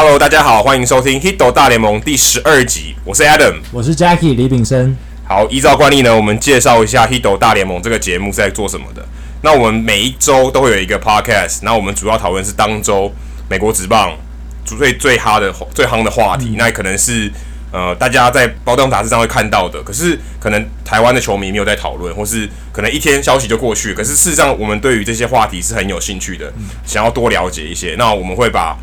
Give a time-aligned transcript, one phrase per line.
[0.00, 4.96] Hello，大家好，欢迎收听《Hito 大联盟》第十二集，我是 Adam，我是 Jackie 李炳生。
[5.24, 9.04] 好，依照惯例呢，我们介绍一下《Hito 大联盟》这个节目是在做什么的。
[9.42, 13.12] 那我们每一周都会有一个 Podcast，那我们主要讨论是当周
[13.50, 14.16] 美国职棒
[14.64, 17.28] 最最哈的最夯的话题，嗯、那可能是
[17.72, 26.52] 呃大家在包装杂志上会看到的，可是可能台湾的球迷没有在讨论，或是可能一天消息就过去，可是事实上我们对于这些话题是很有兴趣的，
[26.86, 27.96] 想要多了解一些。
[27.98, 28.78] 那我们会把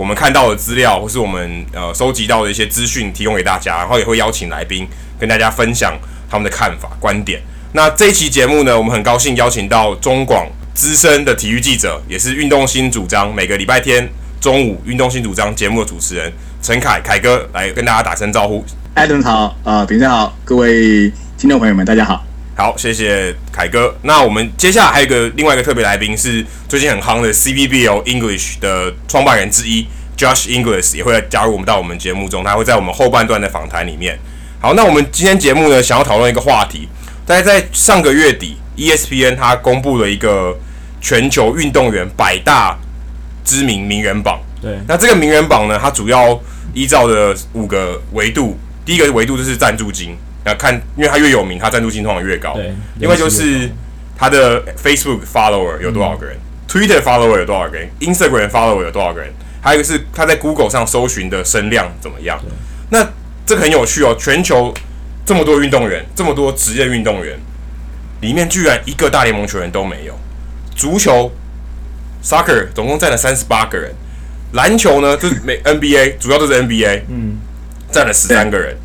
[0.00, 4.88] 我们看到的资料，或是我们呃收集到的一些资讯提供给大家，然后也会邀请来宾
[5.18, 5.92] 跟大家分享
[6.26, 7.38] 他们的看法、观点。
[7.74, 14.08] 那这一期节目呢，我们很高兴邀请到中广资深的体育记者，也是运动新主张每个礼拜天
[14.40, 18.64] 中午运动新主张节目的主持人陈凯凯哥来跟大家打声招呼。
[18.94, 22.29] 艾伦好，呃，平生好，各位听众朋友们，大家好。
[22.60, 23.96] 好，谢谢凯哥。
[24.02, 34.18] 那我们接下来还有一个另外一个特别来宾是最近很夯的 CBBL English 的创办人之一 Josh Inglis，也会来加入我们到我们节目中，他会在我们后半段的访谈里面。
[34.60, 36.86] 好，那我们今天节目呢，想要讨论一个话题。
[37.24, 40.54] 大概在上个月底，ESPN 它公布了一个
[41.00, 42.78] 全球运动员百大
[43.42, 44.38] 知名名人榜。
[44.60, 46.38] 对，那这个名人榜呢，它主要
[46.74, 50.14] 依照的五个维度，第一个维度就是赞助金。
[50.44, 52.54] 要看，因为他越有名，他赞助金通常越高。
[52.54, 53.70] 对，另外就是
[54.16, 59.30] 他的 Facebook follower 有多少个人、嗯、，Twitter follower 有多少个人，Instagram follower 有多少个人，
[59.60, 62.40] 还有一个是他在 Google 上搜寻的声量怎么样。
[62.90, 63.06] 那
[63.44, 64.72] 这个很有趣哦，全球
[65.26, 67.38] 这么多运动员，这么多职业运动员，
[68.20, 70.18] 里面居然一个大联盟球员都没有。
[70.74, 71.30] 足球
[72.22, 73.92] Soccer 总共占了三十八个人，
[74.52, 77.36] 篮球呢就是美 NBA 主要都是 NBA，嗯，
[77.92, 78.76] 占了十三个人。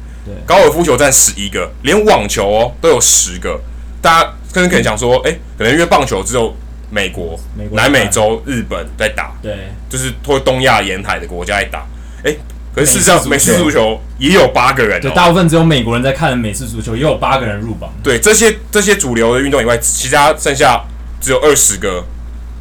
[0.45, 3.59] 高尔夫球占十一个，连网球哦都有十个。
[4.01, 6.55] 大家可能可能想说，哎、欸，可能因为棒球只有
[6.91, 7.39] 美国、
[7.71, 11.79] 南美洲、日本在打，对，就是托东亚沿海的国家在打。
[12.23, 12.37] 哎、欸，
[12.73, 17.91] 可是事实上美式足球也有八个人、哦，对，大部分只有美国人在看美式足球，也有八个人入榜。
[18.03, 20.79] 对，这些这些主流的运动以外，其他剩下
[21.19, 22.05] 只有二十个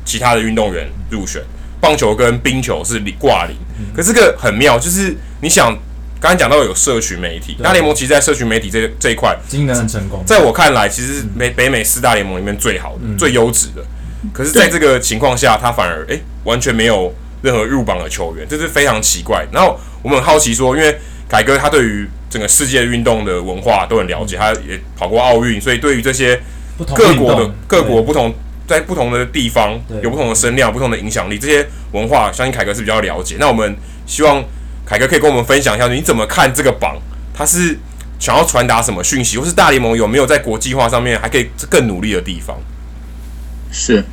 [0.05, 1.43] 其他的运动员入选。
[1.79, 5.77] 棒球跟冰球是挂零，嗯、可是这个很妙，就是你想。
[6.25, 10.25] 刚才讲到有社群媒体，大联盟其实，在社群媒体这这一块，经营很成功。
[10.25, 13.85] 在我看来，其实美北美四大联盟里面最好的、嗯、最优质的。
[14.33, 19.47] 可是，在这个情况下，他反而诶、欸、完全没有任何入榜的球员，这是非常奇怪。
[19.53, 20.99] 然后我们很好奇说，因为
[21.29, 26.41] 凯哥他对于整个世界运动的文化都很了解，他也跑过奥运，所以对于这些
[26.97, 28.35] 各国的各国不同
[28.67, 33.37] 在不同的地方有不同的声量、不同的影响力，这些文化，相信凯哥是比较了解。
[33.39, 33.77] 那我们
[34.07, 34.43] 希望。
[34.87, 36.97] 凯哥可以跟我们分享一下，你怎么看这个榜？
[37.33, 37.79] 他是
[38.19, 42.57] 想要传达什么讯息，或是大联盟有没有在国际化上面还可以更努力的地方？
[43.73, 44.05] 是。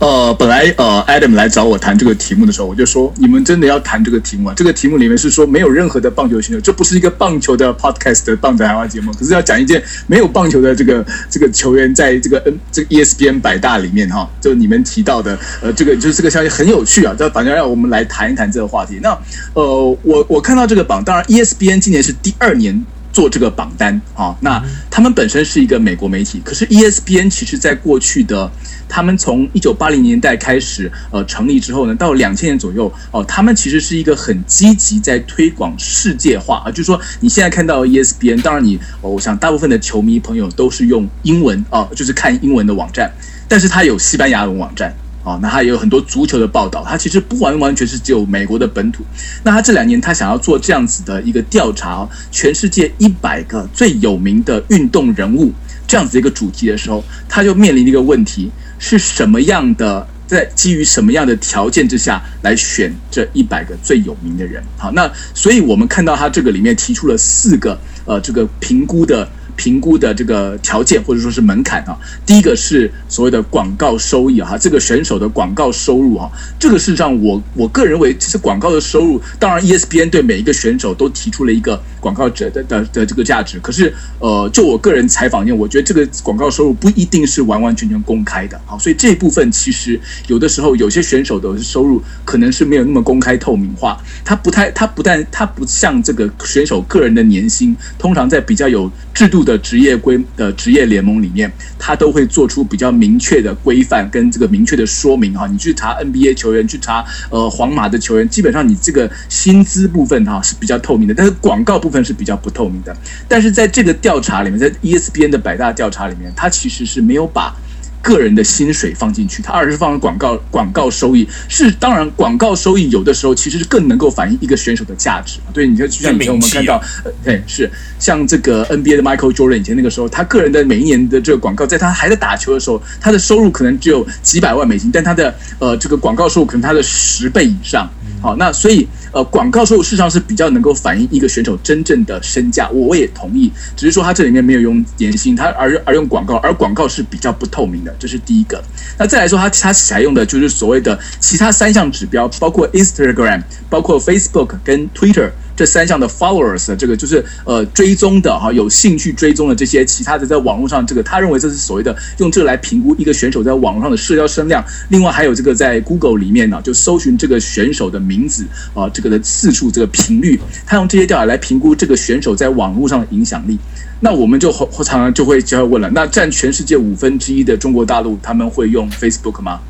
[0.00, 4.54] 呃，本来呃，Adam 来找我谈这个题目的时候，我就说，你们真的要谈这个题目啊？
[4.54, 18.98] 这个题目里面是说没有任何的棒球选手，这不是一个棒球的 podcast 的棒仔海外节目，可是要讲一件没有棒球的这个这个球员在这个 N 这个 ESPN 百大里面哈，就你们提到的呃，这个就是这个消息很有趣啊，这反正让我们来谈一谈这个话题。
[19.02, 19.16] 那
[19.54, 22.84] 呃，我我看到这个榜，当然 ESPN 今年是第二年。
[23.14, 24.60] 做这个榜单啊，那
[24.90, 28.50] 他们本身是一个美国媒体，可是 ESPN 其实在过去的，
[28.88, 43.08] 他们从一九八零年代开始呃成立之后呢，到两千年左右哦，他们其实是一个很积极在推广世界化啊，就是说你现在看到 ESPN，当然你我想大部分的球迷朋友都是用英文啊，就是看英文的网站，
[43.46, 44.92] 但是它有西班牙文网站。
[45.24, 49.02] 哦，那他也有很多足球的报道，他其实不完完全是只有美国的本土。
[49.42, 55.50] 那他这两年他想要做这样子的一个调查，全世界一百个最有名的运动人物
[55.86, 64.62] 这样子一个主题的时候，他就面临一个问题：是什么样的，在基于什么样的条件之下来选这一百个最有名的人？
[64.76, 69.26] 好，那所以我们看到他这个里面提出了四个呃这个评估的。
[69.56, 88.60] 评估的这个条件或者说是门槛啊，第一个是所谓的广告收益哈，这个选手的广告收入啊，这个事实上我我个人认为，其实广告的收入，当然 ESPN 对每一个选手都提出了一个广告者的的的这个价值，可是呃，就我个人采访里，我觉得这个广告收入不一定是完完全全公开的。
[88.66, 105.32] 啊，所以这一部分其实有的时候有些选手的收入可能是没有那么公开透明化，他不太，他不但他不像这个选手个人的年薪，通常在比较有制度的职业规的职业联盟里面，他都会做出比较明确的规范跟这个明确的说明。
[105.32, 105.46] 哈。
[105.46, 112.96] 你去查 NBA 球员，去查呃皇马的球员，基本上你这个薪资部分哈是比较透明的，但是广告部分是比较不透明的。
[113.28, 117.54] 但是在这个调查里面，在 ESPN 的百大调查里面，他其实是没有把
[118.00, 121.26] 个人的薪水放进去，他而是放了广告广告收益。
[121.48, 125.40] 是当然，广告收益有的时候其实是更能够反映一个选手的价值。
[125.54, 126.82] 对，你看，就像以前我们看到，
[127.24, 137.88] 对，是像这个 NBA 的 Michael Jordan 以前那个时候，他个人的每一年的这个广告，在他还在打球的时候，他的收入可能只有几百万美金，但他的呃这个广告收入可能他的十倍以上。
[138.20, 143.50] 好，那所以呃，广告收入事实上是比较能够反映一个选手真正的身价，我也同意。
[143.76, 148.62] 只是说他这里面没有用年薪，他而而用广告，而广告是比较不透明的，这是第一个。
[148.98, 155.30] 那再来说，他他采用的就是所谓的其他三项指标，包括 Instagram，包括 Facebook 跟 Twitter。
[155.56, 164.64] 这三项的 followers，这个就是呃追踪的哈，有兴趣追踪的这些其他的在网络上，这个他认为这是所谓的用这个来评估一个选手在网络上的社交声量。
[164.88, 173.58] 另外还有这个在 Google 里面呢，就搜寻这个选手的名字啊，这个的次数、这个频率，他用这些调查来评估这个选手在网络上的影响力。
[174.00, 179.60] 那我们就常常就会就要问了，那占全世界五分之一的中国大陆，他们会用 Facebook 吗？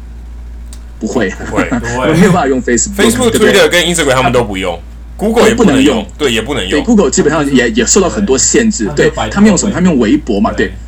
[0.98, 2.94] 不会，不会，不会， 没有办法用 Facebook。
[2.96, 4.81] Facebook、Twitter 跟 Instagram 他们都不用。
[5.16, 6.70] Google 也不能用，对，也不能用。
[6.70, 8.90] 对，Google 基本上也也受到很多限制。
[8.96, 9.72] 对，他们用什么？
[9.72, 10.72] 他们用微博嘛，对。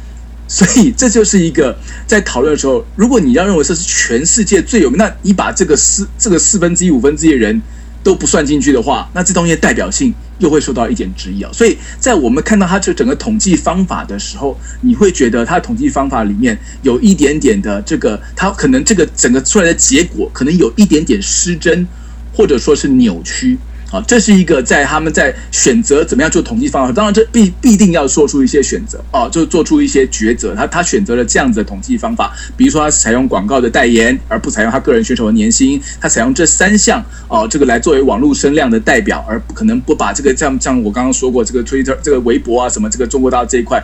[0.49, 1.77] 所以这就是一个
[2.07, 7.61] 在讨论的时候，如果你要认为这是全世界最有名，那你把这个四这个四分之一、五分之一的人
[8.05, 11.51] 都不算进去的话，那这东西的代表性又会受到一点质疑啊。
[11.53, 21.85] 所以在我们看到它这整个统计方法的时候，你会觉得它的统计方法里面有一点点的这个，它可能这个整个出来的结果可能有一点点失真，
[22.33, 23.59] 或者说是扭曲。
[23.89, 30.55] 好，这是一个在他们在选择怎么样做统计方法，当然这必必定要做出一些选择啊，就做出一些抉择。
[30.57, 35.81] 他他选择了这样子的统计方法，比如说他采用广告的代言，而不采用他个人选手的年薪。
[36.01, 43.81] 他采用这三项哦，这个来作为网络声量的代表，而不可能不把这个像像我刚刚说过这个 Twitter 这个微博啊什么这个中国大陆这一块。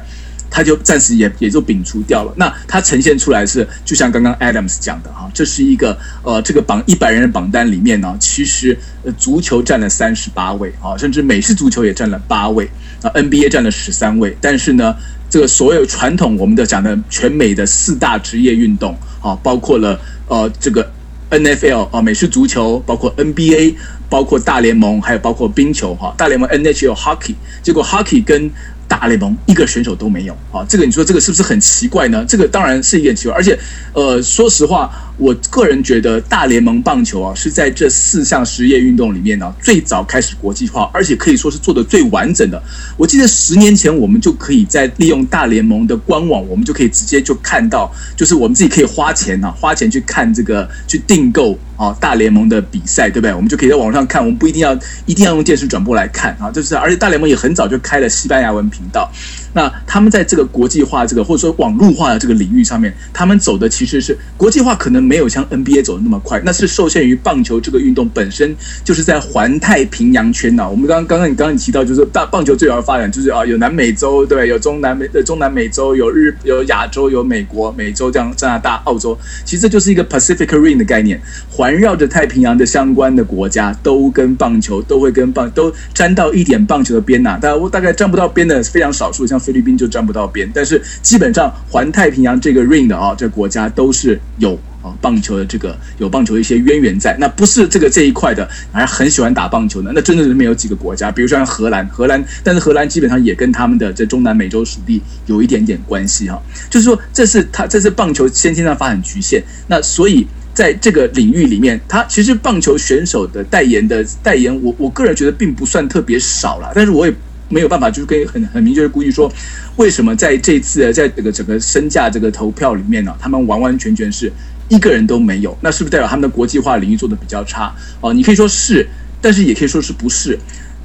[0.53, 2.33] 他就暂时也也就摒除掉了。
[2.37, 12.69] 那他呈现出来是，就像刚刚 Adams 讲的哈，这是一个呃，这个榜一百人的榜单里面呢，其实呃足球占了三十八位啊，甚至美式足球也占了八位
[13.01, 14.37] 啊，NBA 占了十三位。
[14.43, 14.95] 但是呢，
[15.31, 19.99] 这个所有传统我们的讲的全美的四大职业运动啊，包括了
[20.29, 20.93] 呃这个
[21.31, 23.75] NFL 啊，美式足球，包括 NBA，
[24.11, 28.51] 包括大联盟，还有包括冰球哈，大联盟 NHL Hockey，结果 Hockey 跟
[28.93, 30.63] 大联盟一个选手都没有啊！
[30.69, 32.23] 这个你说这个是不是很奇怪呢？
[32.29, 33.59] 这个当然是一点奇怪，而且，
[33.95, 42.61] 呃，说实话，我个人觉得大联盟棒球啊是在这四项职业运动里面呢、最早开始国际化，而且可以说是做得最完整的。
[42.97, 51.59] 我记得十年前我们就可以在利用大联盟的官网，我们就可以直接就看到，就是我们自己可以花钱啊，花钱去看这个去订购。
[51.75, 53.35] 啊，大联盟的比赛，对不对？
[53.35, 54.73] 我们就可以在网上看，我们不一定要
[55.05, 56.49] 一定要用电视转播来看啊。
[56.49, 59.11] 就是，而且大联盟也很早就开了西班牙文频道。
[59.53, 66.41] 那他们在这个国际化这个或者说网络化的这个领域上面，他们走的其实是国际化，可能没有像 NBA 走的那么快。
[66.45, 70.67] 那是受限于棒球这个运动本身就是在环太平洋圈呐。
[70.67, 81.21] 我们刚刚刚你刚刚提到，就是大棒球最早发展就是啊，有南美洲，对，有中南美的中南美洲，有日有亚洲，有美国、美洲这样加拿大、澳洲，其实这就是一个 Pacific Ring 的概念，
[81.51, 87.39] 环绕着太平洋的相关的国家都跟棒球都会跟棒都沾到一点棒球的边呐。
[87.41, 89.43] 但我大概沾不到边的非常少数，像。
[89.43, 97.17] 菲律宾就沾不到边，但是基本上环太平洋这个 ring 的啊，这国家都是有啊棒球的这个有棒球一些渊源在。
[97.19, 101.11] 那不是这个这一块的，还很喜欢打棒球的，那真的是没有几个国家。
[101.11, 106.43] 比如说像荷兰，荷兰，但是荷兰基本上也跟他们的这中南美洲属地有一点点关系哈。
[106.69, 109.43] 就是说，这是他这是棒球先天的发展局限。
[109.69, 117.15] 那所以在这个领域里面，他其实棒球选手的代言的代言，我我个人觉得并不算特别少了，但是我也。
[117.49, 119.31] 没有办法，就是可以很很明确的估计说，
[119.77, 124.33] 为什么在这次在这个整个身价这个投票里面呢，他们完完全全是
[124.69, 127.75] 一个人都没有，那是不是代表他们的国际化领域做的比较差？
[128.01, 128.89] 哦，你可以说是，
[129.21, 130.39] 但是也可以说是不是。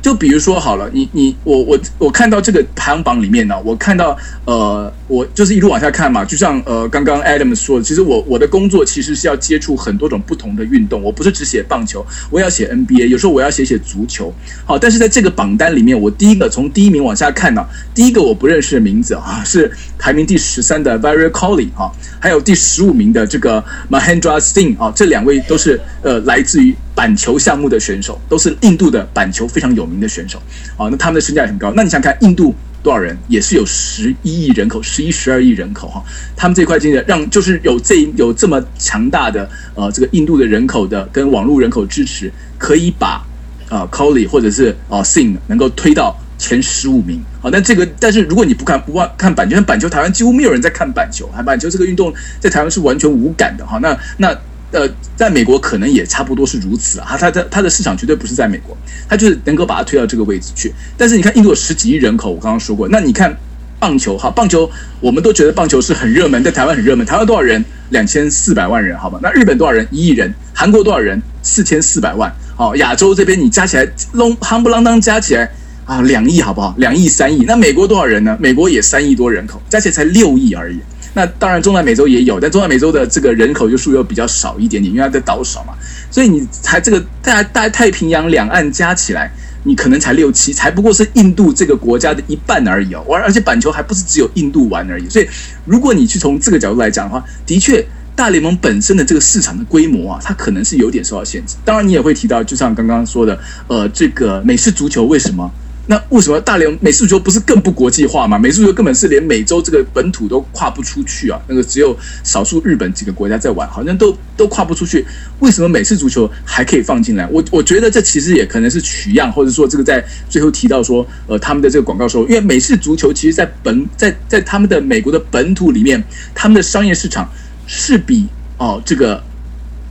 [0.08, 14.34] 就比如说好了，你你我我我看到这个排行榜里面呢，我看到呃，我就是一路往下看嘛，就像呃刚刚 Adam 说的，其实我我的工作其实是要接触很多种不同的运动，我不是只写棒球，我要写 NBA，有时候我要写写足球。
[14.64, 23.62] 好，但是在这个榜单里面，我第一个从第一名往下看呢，第一个我不认识的名字啊，是排名第十三的 Virat Kohli 啊，还有第十五名的这个
[23.92, 26.74] Mahendra Singh 啊，这两位都是呃来自于。
[26.98, 30.42] 板球项目的选手都是印度的板球非常有名的选手，
[30.78, 31.72] 啊，那他们的身价也很高。
[31.76, 33.18] 那你想看印度多少人？
[33.28, 36.02] 也是有十一亿人口，十一十二亿人口哈。
[36.36, 43.26] 他们这块经济让就是有这有这么强大的呃这个印度的人口的跟网络人口支持，可以把
[43.70, 47.22] 呃 Kohli 或者是呃 Singh 能够推到前十五名。
[47.42, 53.80] 好，但这个但是如果你不看不看看板球，像板球台湾几乎没有人在看板球，还板球这个运动在台湾是完全无感的哈。
[53.82, 54.38] 那那
[54.72, 57.16] 呃，在美国可能也差不多是如此啊。
[57.18, 58.76] 它的它的市场绝对不是在美国，
[59.08, 60.74] 它就是能够把它推到这个位置去。
[60.98, 63.36] 但是你看印度有十几亿人口，我刚刚说过，那你看。
[63.80, 64.68] 棒球哈，棒球
[65.00, 67.06] 我们都觉得棒球是很热门，在台湾很热门。
[67.06, 67.64] 台湾多少人？
[67.92, 69.20] 两千四百万人，好吧？
[69.22, 69.88] 那日本多少人？
[69.92, 70.34] 一亿人。
[70.52, 71.22] 韩国多少人？
[71.44, 72.34] 四千四百万。
[72.56, 75.48] 好，亚洲这边你加起来，隆夯不啷当加起来
[75.86, 76.74] 啊，两亿好不好？
[76.80, 77.44] 两亿三亿。
[77.46, 78.36] 那美国多少人呢？
[78.40, 80.80] 美国也三亿多人口，加起来才六亿而已。
[81.18, 85.74] 那当然，中南美洲也有，但中南美洲的这个人口就数又比较少一点点，因为它的岛少嘛。
[86.12, 89.32] 所以你才这个大大太平洋两岸加起来。
[89.64, 95.28] 你可能才六七，才不过是印度这个国家的一半而已哦，而而且板球还不是只有印度玩而已，所以
[95.66, 101.56] 如果你去从这个角度来讲的话，的确大联盟本身的这个市场的规模啊，它可能是有点受到限制。
[101.66, 105.52] 当然，你也会提到，就像刚刚说的，呃，这个美式足球为什么？
[105.90, 108.38] 那为什么大联美式足球不是更不国际化吗？
[108.38, 111.40] 美式足球根本是连美洲这个本土都跨不出去啊！
[111.48, 115.06] 那个只有少数日本几个国家在玩，好像都都跨不出去。
[115.40, 117.26] 为什么美式足球还可以放进来？
[117.32, 126.04] 我 我觉得这其实也可能是取样，或者说这个在最后提到说，呃，他们的这个广告收入，因为美式足球其实在本在在他们的美国的本土里面，
[126.36, 127.32] 他们的商业市场
[127.66, 128.28] 是比
[128.58, 129.24] 哦这个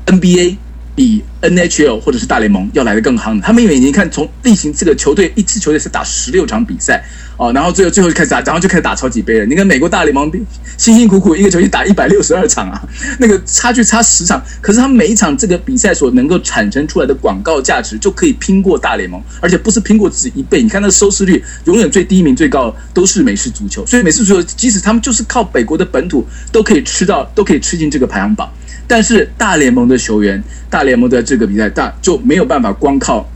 [0.05, 0.59] NBA。
[0.97, 3.41] 比 NHL 或者是大联盟要来的更夯。
[3.41, 7.05] 他们因为你看从例行这个球队一支球队是打十六场比赛
[7.37, 9.47] 哦，然后最后最后就开始打，然后就开始打超级杯了。
[9.47, 10.31] 你看美国大联盟
[10.79, 12.83] 辛辛苦苦一个球队打一百六十二场啊，
[13.19, 20.63] 那个差距差十场，可是他们每一场这个比赛所能够产生出来的广告价值就可以拼过大联盟，而且不是拼过只一倍。
[20.63, 28.51] 你看那个收视率永远最低一名最高都是美式足球，所以美式足球即使他们就是靠北国的本土都可以吃到，都可以吃进这个排行榜。
[28.89, 33.29] 但是大联盟的球员，大联盟的这这个比赛大就没有办法光靠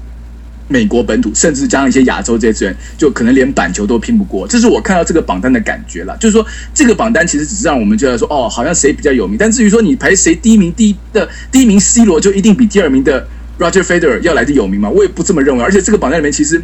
[0.69, 4.49] 美国本土，甚至加上一些亚洲这些资源，就可能连板球都拼不过。
[4.49, 6.17] 这是我看到这个榜单的感觉了。
[6.19, 9.37] 就是说，这个榜单其实只是让我们觉得说，哦，好像谁比较有名。
[9.37, 13.27] 但至于说你排谁第一名，第一的第一名 C 罗就一定比第二名的
[13.59, 14.89] Roger Federer 要来的有名吗？
[14.89, 15.63] 我也不这么认为。
[15.63, 16.63] 而且这个榜单里面其实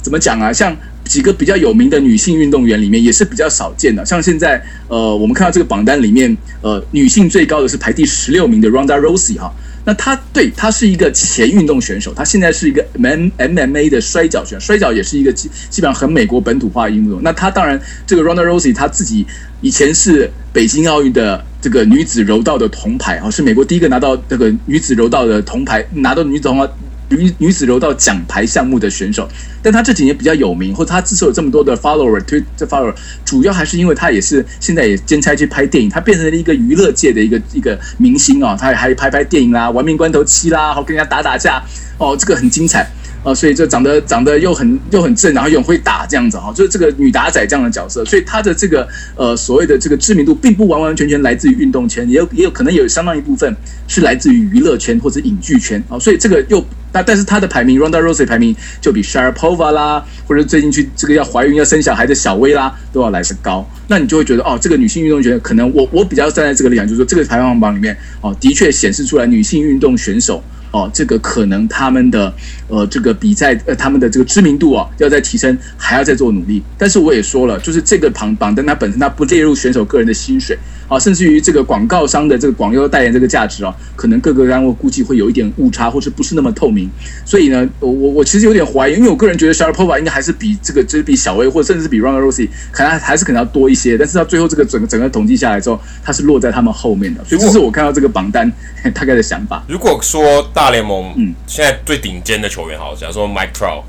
[0.00, 0.50] 怎么讲啊？
[0.50, 9.50] 像几个比较有名的女性运动员里面也是比较少见的，像现在呃，我们看到这个榜单里面，呃，女性最高的是排第十六名的 Ronda Rousey 哈，
[9.88, 17.22] 那他对他是一个前运动选手，他现在是一个 M MMA 的摔跤选手，摔跤也是一个基基本上很美国本土化的运动。
[17.22, 19.26] 那他当然这个 Ronda Rousey 她自己
[19.62, 26.68] 以前是北京奥运的这个女子柔道的铜牌啊，是美国第一个拿到这个女子柔道的铜牌，拿到女子铜牌。
[27.08, 29.28] 女女子柔道奖牌项目的选手，
[29.62, 41.62] 但她这几年比较有名，或她之所以有这么多的 follower，推这 follower，主要还是因为她也是现在也兼差去拍电影，她变成了一个娱乐界的一个一个明星哦，她还拍拍电影啦，《玩命关头七》啦，好跟人家打打架，
[41.98, 42.86] 哦，这个很精彩。
[43.24, 53.54] 啊，所以就长得长得又很又很正，然后又很会打这样子哈，就是这个女打仔这样的角色，所以她的这个呃所谓的这个知名度，并不完完全全来自于运动圈，也有也有可能有相当一部分
[53.86, 70.42] 是来自于娱乐圈或者影剧圈啊，所以这个又但但是她的排名，Ronda Rousey 排名就比 Sharapova 啦，或者最近去这个要怀孕要生小孩的小威啦都要来是高，那你就会觉得哦，这个女性运动员可能我我比较站在这个立场，就是说这个排行榜里面哦，的确显示出来女性运动选手。
[70.70, 72.30] 哦，这个可能他们的
[72.68, 76.62] 呃，这个比赛呃，他们的这个知名度啊，要再提升，还要再做努力。
[76.76, 80.56] 但是我也说了，就是这个榜榜单它本身它不列入选手个人的薪水
[80.86, 86.88] 啊，甚至于这个广告商的这个广告代言这个价值啊，可能各个单位估计会有一点误差，或是不是那么透明。
[87.24, 93.96] 所以呢，我我我其实有点怀疑，因为我个人觉得 Sharapova 应该还是比这个就是比小威，或者甚至是比 Ronda Rousey 可能还是可能要多一些。
[93.96, 97.24] 但是到最后这个整个整个统计下来之后，它是落在他们后面的。
[97.24, 98.50] 所以这是我看到这个榜单
[98.94, 99.64] 大概的想法。
[99.68, 103.84] 如果说大联盟，嗯，现在最顶尖的球员，好，假如说 Mike Trout、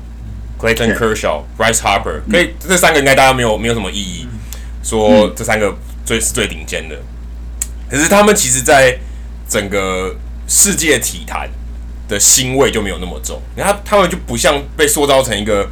[0.60, 4.28] Clayton Kershaw、Bryce Harper，可以这三个应该大家没有没有什么异议，
[4.82, 5.74] 说这三个
[6.04, 6.96] 最是最顶尖的。
[7.90, 8.98] 可是他们其实，在
[9.48, 10.14] 整个
[10.46, 11.50] 世界体坛
[12.08, 13.40] 的腥味就没有那么重。
[13.56, 15.68] 你看，他们就不像被塑造成一个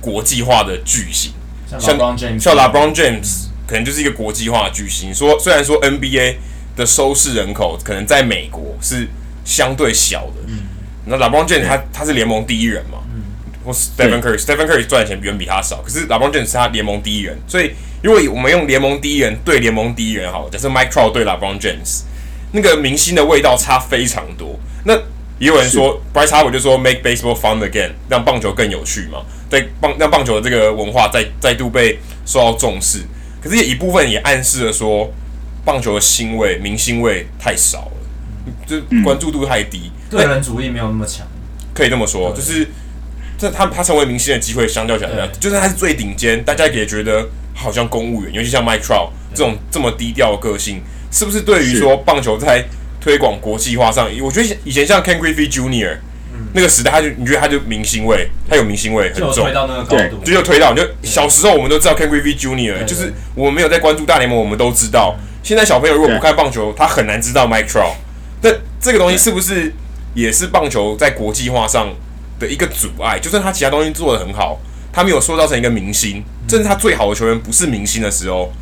[0.00, 1.32] 国际化的巨星，
[1.66, 5.14] 像像 LeBron James，可能就是一个国际化的巨星。
[5.14, 6.36] 说虽然说 NBA
[6.76, 9.08] 的收视人口可能在美国是。
[9.46, 10.60] 相对小的，嗯，
[11.06, 13.22] 那 LeBron James 他他是联盟第一人嘛，嗯，
[13.64, 22.02] 或 Stephen Curry，Stephen Curry 赚的钱远远比他少，可是 LeBron James 是他联盟第一人，所以如果我们用联盟第一人对联盟第一人好，假设 Mike Trout 对 LeBron James，
[22.52, 24.58] 那个明星的味道差非常多。
[24.84, 24.94] 那
[25.38, 33.00] 也有人说，Bryce Harper 就说 Make baseball fun again，让棒球更有趣嘛，对棒让棒球的这个文化再再度被受到重视。
[33.42, 35.12] 可是也一部分也暗示了说，
[35.64, 37.90] 棒球的腥味、明星味太少了。
[38.66, 41.26] 就关注度太低，个人主义没有那么强，
[41.74, 42.68] 可以这么说，就是
[43.36, 52.64] 这他他成为明星的机会相较起来，就是他是最顶尖，大家也觉得好像公务员，尤其像 Mike Trout 这种这么低调的个性，是不是对于说棒球在
[53.00, 55.98] 推广国际化上，我觉得以前像 Ken Griffey Jr.
[56.52, 65.16] 那个时代，他就你觉得他就明星味，他有明星味很重，就推到那个高度，就就推到，就小时候我们都知道 Ken Griffey Jr.，就是我们没有在关注大联盟，我们都知道。
[65.42, 67.94] 现在小朋友如果不看棒球，他很难知道 Mike Trout。
[68.42, 69.72] 那这个东西是不是
[70.14, 71.88] 也是棒球在国际化上
[72.38, 73.18] 的一个阻碍？
[73.18, 74.58] 就算他其他东西做得很好，
[74.92, 78.52] 他没有塑造成一个明星，甚至他最好的球员不是明星的时候，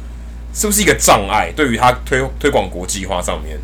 [0.53, 1.53] 是不是一个障碍？
[1.55, 3.59] 对于他推推广国际化上面？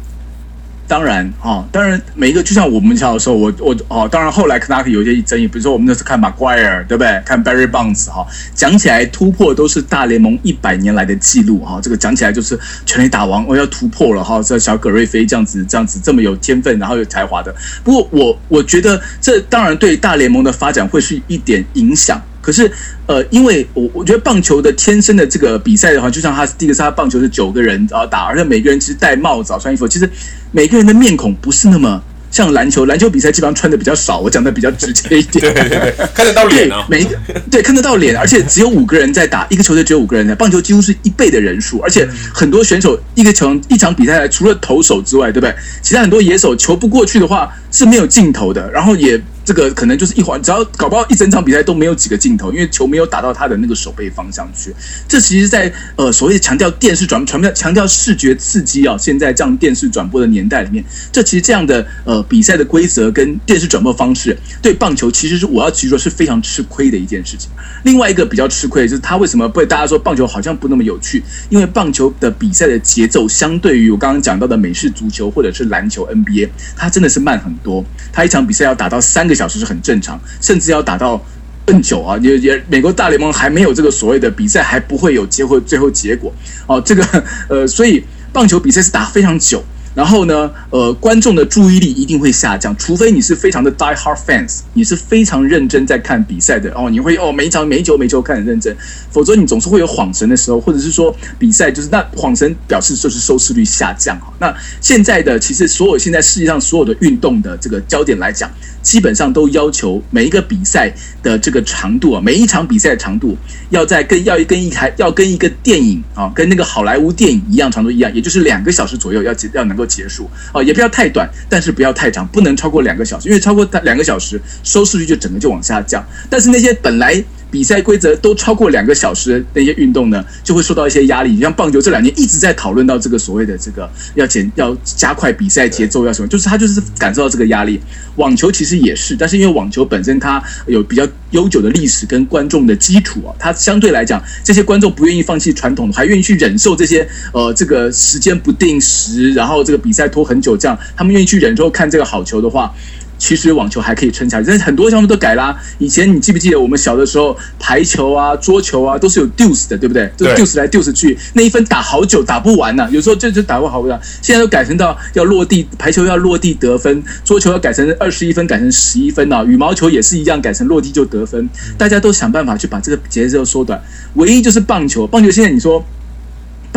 [0.89, 7.23] 当然啊，当然每一个就像我们小的时候，我我哦，当然后来可能有一些争议，比如说我们那时看 Maguire 对不对？
[7.27, 17.55] 看 Barry Bonds 哈，讲起来突破都是大联盟一百年来的记录哈，这个讲起来就是全力打王我要突破了哈，这小葛瑞菲这样子这样子这么有天分然后有才华的，
[17.85, 22.19] 不过我我觉得这当然对大联盟的发展会是一点影响。
[22.49, 22.73] 可是，
[23.05, 30.09] 呃，因为我我觉得棒球的天生的这个比赛的话，就像他第一个是他棒球是九个人啊打，而且每个人其实戴帽子、穿衣服，其实
[30.51, 34.21] 每个人的面孔不是那么像篮球，篮球比赛基本上穿的比较少。
[34.21, 37.19] 我讲的比较直接一点，对对对，看得到脸啊，每一个
[37.51, 45.55] 对看得到脸，而且只有五个人在打，一个球队只有五个人在，棒球几乎是一倍的人数，而且很多选手一个球一场比赛除了投手之外，对不对？
[45.83, 49.21] 其他很多野手球不过去的话是没有镜头的，然后也。
[49.49, 54.75] 这个可能就是一环，只要搞不好一整场比赛都没有几个镜头，因为球没有打到他的那个手背方向去。
[55.09, 67.49] 这其实在，呃所谓强调电视转传强调视觉刺激啊，现在这样电视转播的年代里面，这其实这样的呃比赛的规则跟电视转播方式，对棒球其实是我要其实说是非常吃亏的一件事情。
[67.85, 71.25] 另外一个比较吃亏就是他为什么被大家说棒球好像不那么有趣？
[71.49, 77.83] 因为棒球的比赛的节奏相对于我刚刚讲到的美式足球或者是篮球 NBA，它真的是慢很多。
[78.13, 79.38] 他一场比赛要打到三个。
[79.39, 81.25] 小时是很正常，甚至要打到
[81.65, 82.19] 更久啊！
[82.21, 86.33] 也也，美国大联盟还没有这个所谓的比赛，还不会有结果，最后结果
[86.67, 86.81] 哦。
[86.81, 87.05] 这个
[87.49, 88.03] 呃，所以
[88.33, 89.63] 棒球比赛是打非常久。
[89.99, 98.73] 然后呢，呃，观众的注意力一定会下降，除非你是非常的 die hard fans，你是非常认真在看比赛的哦，你会哦每一场每一球每一球看很认真，
[99.11, 104.33] 否则你总是会有恍神的时候，或者是说比赛就是那恍神表示就是收视率下降哈。
[104.39, 108.49] 那现在的其实所有现在世界上所有的运动的这个焦点来讲，
[108.81, 110.95] 基本上都要求每一个比赛
[111.25, 113.37] 的这个长度啊，每一场比赛的长度
[113.71, 119.88] 要在跟要跟一台要跟一个电影啊，跟那个好莱坞电影一样长度一样，也就是两个小时左右要要能够。
[119.89, 126.05] 结束哦，也不要太短，但是不要太长，不能超过两个小时，因为超过两个小时，收视率就整个就往下降。
[126.29, 131.31] 但是那些本来比赛规则都超过两个小时的那些运动呢，就会受到一些压力。
[131.33, 137.81] 你像棒球这两年一直在讨论到这个所谓的这个要减要加快比赛节奏，要什么，就是他就是感受到这个压力。
[138.17, 152.75] 网球其实也是，但是因为网球本身它有比较悠久的历史跟观众的基础啊，它相对来讲，这些观众不愿意放弃传统，还愿意去忍受这些呃这个时间不定时，然后这个比赛拖很久这样，他们愿意去忍受看这个好球的话。
[153.19, 155.55] 其实网球还可以撑起来，但是很多项目都改啦。
[155.79, 160.11] 以前你记不记得我们小的时候，排球啊、桌球啊都是有 deuce 的，对不对？
[160.17, 162.89] 就 deuce 来 deuce 去，那一分打好久打不完呢、啊。
[162.91, 164.01] 有时候就就打不好不了。
[164.23, 169.45] 现在都改成到要落地，排球要落地得分，桌球要改成二十一分改成十一分啊。
[169.45, 171.49] 羽毛球也是一样，改成落地就得分。
[171.77, 173.83] 大家都想办法去把这个节奏缩短，
[174.15, 175.07] 唯一就是棒球。
[175.07, 175.85] 棒球现在你说。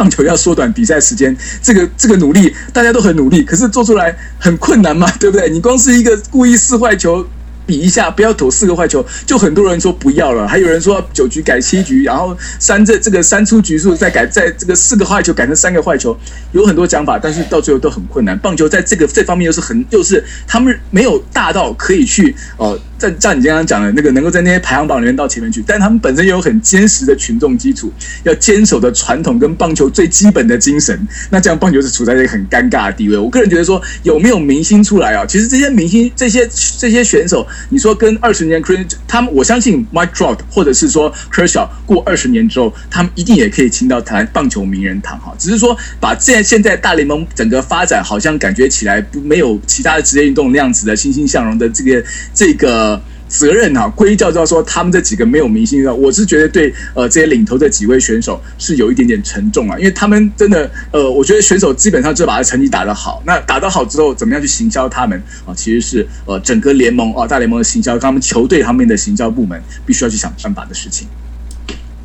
[0.01, 5.47] 棒球要缩短比赛时间，这个这个努力大家都很努力，可是做出来很困难嘛， 对不对？
[5.47, 7.23] 你光是一个故意四坏球
[7.67, 16.17] 比一下，不要投四个坏球，就很多人说不要了，还有人说九局改七局，然后三这这个三出局数再改，在这个四个坏球改成三个坏球，
[16.51, 18.35] 有很多讲法，但是到最后都很困难。
[18.39, 22.75] 棒球在这个这方面又是很，又是他们没有大到可以去哦。
[23.01, 27.91] 在像你刚刚讲的那个，能够在那些排行榜里面到前面去，但他们本身又有很坚实的群众基础，
[28.23, 33.17] 要坚守的传统跟棒球最基本的精神，那这样棒球是处在一个很尴尬的地位。
[33.17, 35.25] 我个人觉得说，有没有明星出来啊？
[35.25, 45.33] 其实这些明星、这些这些选手，你说跟二十年 Chris 他们，我相信 Mike Trout 或者是说 Kershaw 过二十年之后，他们一定也可以进到台湾棒球名人堂哈。
[45.39, 52.90] 只是说，把现现在大联盟整个发展，好像感觉起来不没有其他的职业运动那样子的欣欣向荣的这个这个。
[53.31, 71.07] 责任、啊，归咎到说他们这几个没有明星的，我是觉得对呃这些领头的几位选手是有一点点沉重啊，因为他们真的呃，我觉得选手基本上就把他成绩打得好，那打得好之后怎么样去行销他们啊，其实是呃整个联盟啊大联盟的行销，他们球队他们的行销部门必须要去想办法的事情。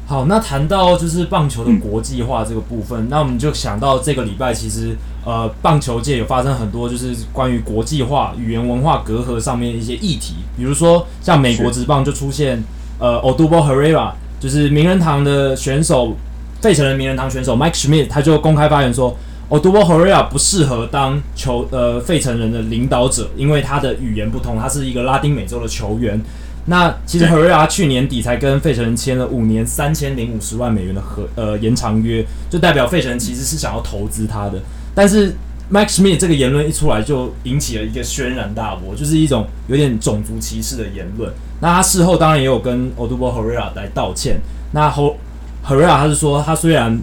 [0.06, 12.62] 好，那谈到就是棒球的国际化这个部分，嗯、那我们就想到这个礼拜其实呃棒球界有发生很多就是关于国际化、语言文化隔阂上面的一些议题，比如说像美国职棒就出现
[13.00, 16.14] 呃 Odubel Herrera，就是名人堂的选手，
[16.60, 19.16] 费城人名人堂选手 Mike Schmidt，他就公开发言说。
[19.48, 26.20] Odubel Herrera 不适合当球呃费城人的领导者，因为他的语言不通，他是一个拉丁美洲的球员。
[26.66, 34.60] 那其实 Herrera 去年底才跟费城人签了五年三千零五十万美元的合呃延长约，就代表费城人其实是想要投资他的。
[34.94, 35.34] 但是
[35.72, 41.32] Mike Schmidt 这个言论一出来，就引起了一个轩然大波，就是一种有点种族歧视的言论。
[41.60, 44.40] 那他事后当然也有跟 Odubel Herrera 来道歉。
[44.72, 46.98] 那 Herrera 他是说，他虽然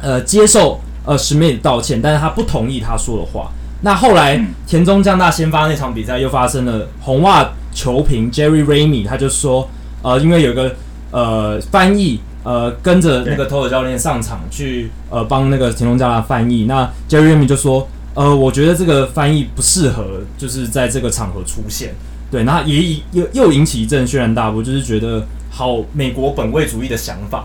[0.00, 0.80] 呃接受。
[1.06, 3.52] 呃，Smith 道歉，但是他不同意他说的话。
[3.82, 9.68] 那后来田中将大先发那场比赛又发生了红袜球评 Jerry ramy 他就说，
[10.02, 10.74] 呃，因为有个
[11.10, 21.94] 呃翻译呃跟着那个投手教练上场去呃帮那个田中将大翻译，那 Jerry Remy 就说，呃，我觉得这个翻译不适合，就是在这个场合出现。
[22.30, 27.44] 对，那也又又引起一阵轩然大波，就是觉得好美国本位主义的想法。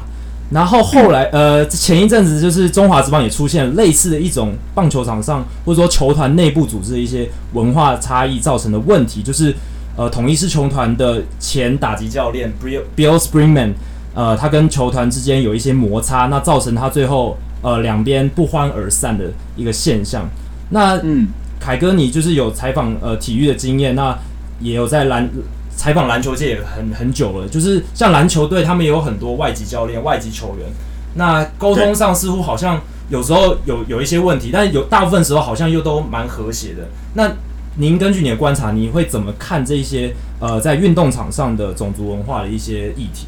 [0.52, 9.54] 然后后来，呃，前一阵子就是中华职棒也出现类似的一种棒球场上或者说球团内部组织的一些文化差异造成的问题，就是
[10.00, 12.50] 呃，统一狮球团的前打击教练
[12.96, 13.74] Bill Springman，
[14.14, 19.26] 呃，他跟球团之间有一些摩擦，那造成他最后呃两边不欢而散的
[19.58, 20.30] 一个现象。
[20.70, 21.28] 那嗯，
[21.60, 24.18] 凯哥，你就是有采访呃体育的经验，那
[24.62, 25.30] 也有在篮。
[25.76, 30.68] 采访篮球界也很很久了，就是像篮球队，他们也有很多外籍教练、外籍球员，
[31.16, 36.88] 那沟通上似乎好像有时候有有一些问题，但有大部分时候好像又都蛮和谐的。
[37.14, 37.32] 那
[37.80, 43.28] 您根据你的观察，你会怎么看这些呃在运动场上的种族文化的一些议题？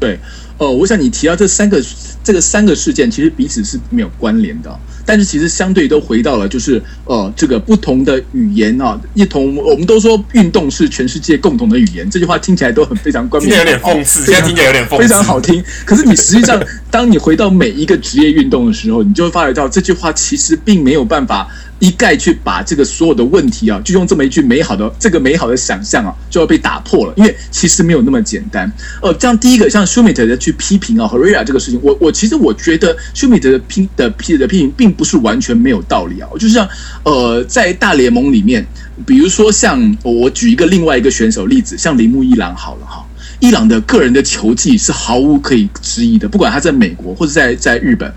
[0.00, 0.18] 对，
[0.58, 1.82] 呃，我想你提到这三个
[2.22, 4.74] 这个三个事件，其实彼此是没有关联的。
[5.06, 15.62] 但是其实相对都回到了，就是呃，这个不同的语言啊，一同我们都说运动是全世界共同的语言，这句话听起来都很非常冠冕，有点讽刺，现在听起来有点讽刺，非常好听。
[15.84, 16.58] 可是你实际上，
[16.90, 21.46] 当你回到每一个职业运动的时候，你就会发觉到这句话其实并没有办法。
[21.80, 27.12] 一概去把这个所有的问题啊，就用这么一句美好的这个美好的想象啊，就要被打破了。
[27.16, 28.70] 因为其实没有那么简单。
[29.02, 36.28] 呃，这样第一个像舒米特的去批评啊，Herrera 这个事情，我我其实我觉得舒米特的批的批的批评并不是完全没有道理啊。
[36.38, 36.66] 就像
[37.04, 38.64] 呃，在大联盟里面，
[39.04, 43.04] 比如说像我举一个另外一个选手例子，像铃木一朗好了哈，
[43.40, 48.10] 一朗的个人的球技是毫无可以质疑的，不管他在美国或者在在日本，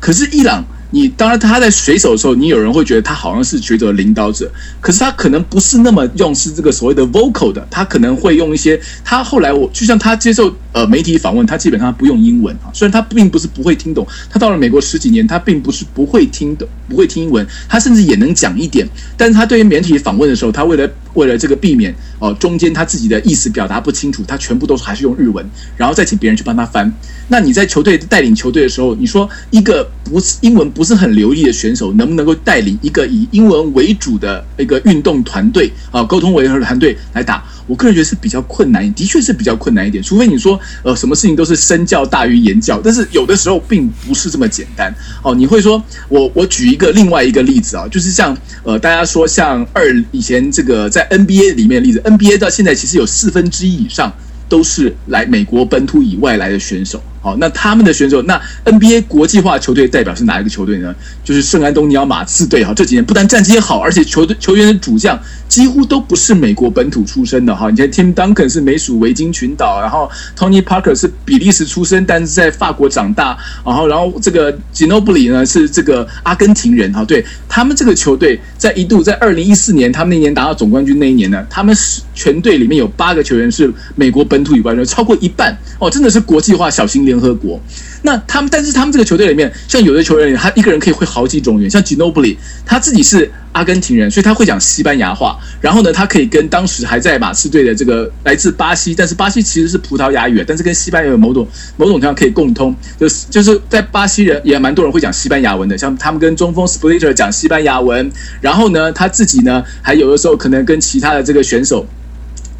[0.00, 0.64] 可是一朗。
[0.94, 4.48] 你当然，他在水手的时候，你有人会觉得他好像是水手的领导者，
[4.80, 8.80] 可是他可能不是那么用是这个所谓的 vocal 的，他可能会用一些。
[9.04, 25.44] 他后来我就像他接受呃媒体访问，他基本上不用英文啊，虽然他并不是不会听懂，他到了美国十几年，他并不是不会听懂，不会听英文，他甚至也能讲一点，但是他对于媒体访问的时候，他为了为了这个避免哦中间他自己的意思表达不清楚，他全部都是还是用日文，
[25.76, 26.92] 然后再请别人去帮他翻。
[27.26, 37.42] 那你在球队带领球队的时候，你说一个不是英文不不是很流利的选手，能不能够带领一个以英文为主的一个运动团队啊，沟通为和的团队来打？
[37.66, 40.04] 我个人觉得是比较困难，的确是比较困难一点。
[40.04, 45.34] 除非你说呃，什么事情都是身教大于言教，但是有的时候并不是这么简单哦。
[45.34, 54.12] 你会说我我举一个另外一个例子啊，就是像呃，大家说像二以前这个在 NBA 里面的例子，NBA 到现在其实有四分之一以上。
[54.46, 60.94] 都是来美国本土以外来的选手，好，那他们的选手，那 NBA 国际化球队代表是哪一个球队呢？
[61.24, 73.34] 就是圣安东尼奥马刺队，哈，这几年不但战绩好，而且球队球员的主将几乎都不是美国本土出身的，哈，你看 Tim Duncan 是美属维京群岛，然后 Tony Parker 是比利时出生，但是在法国长大，
[73.64, 87.60] 然后然后这个 Ginobili 呢是这个阿根廷人，哈，对他们这个球队在一度在二零一四年，他们那年拿到总冠军那一年呢，他们是全队里面有八个球员是美国本土以外的，超过一半哦，真的是国际化小型联联合国。
[88.02, 95.38] 那他们，但是他们这个球队里面，像有的球员，他一个人可以会好几种语言，像 Ginobili，他自己是阿根廷人，所以他会讲西班牙话。
[95.60, 101.48] 然后呢，他可以跟当时还在马刺队的这个来自巴西，但是巴西其实是葡萄牙语，但是跟西班牙有某种
[101.78, 108.10] 某种地方可以共通，就是就是在巴西人也蛮多人会讲西班牙文的，像他们跟中锋 Splitter 讲西班牙文。
[108.42, 111.86] 然后呢，他自己呢，还有的时候可能跟其他的这个选手。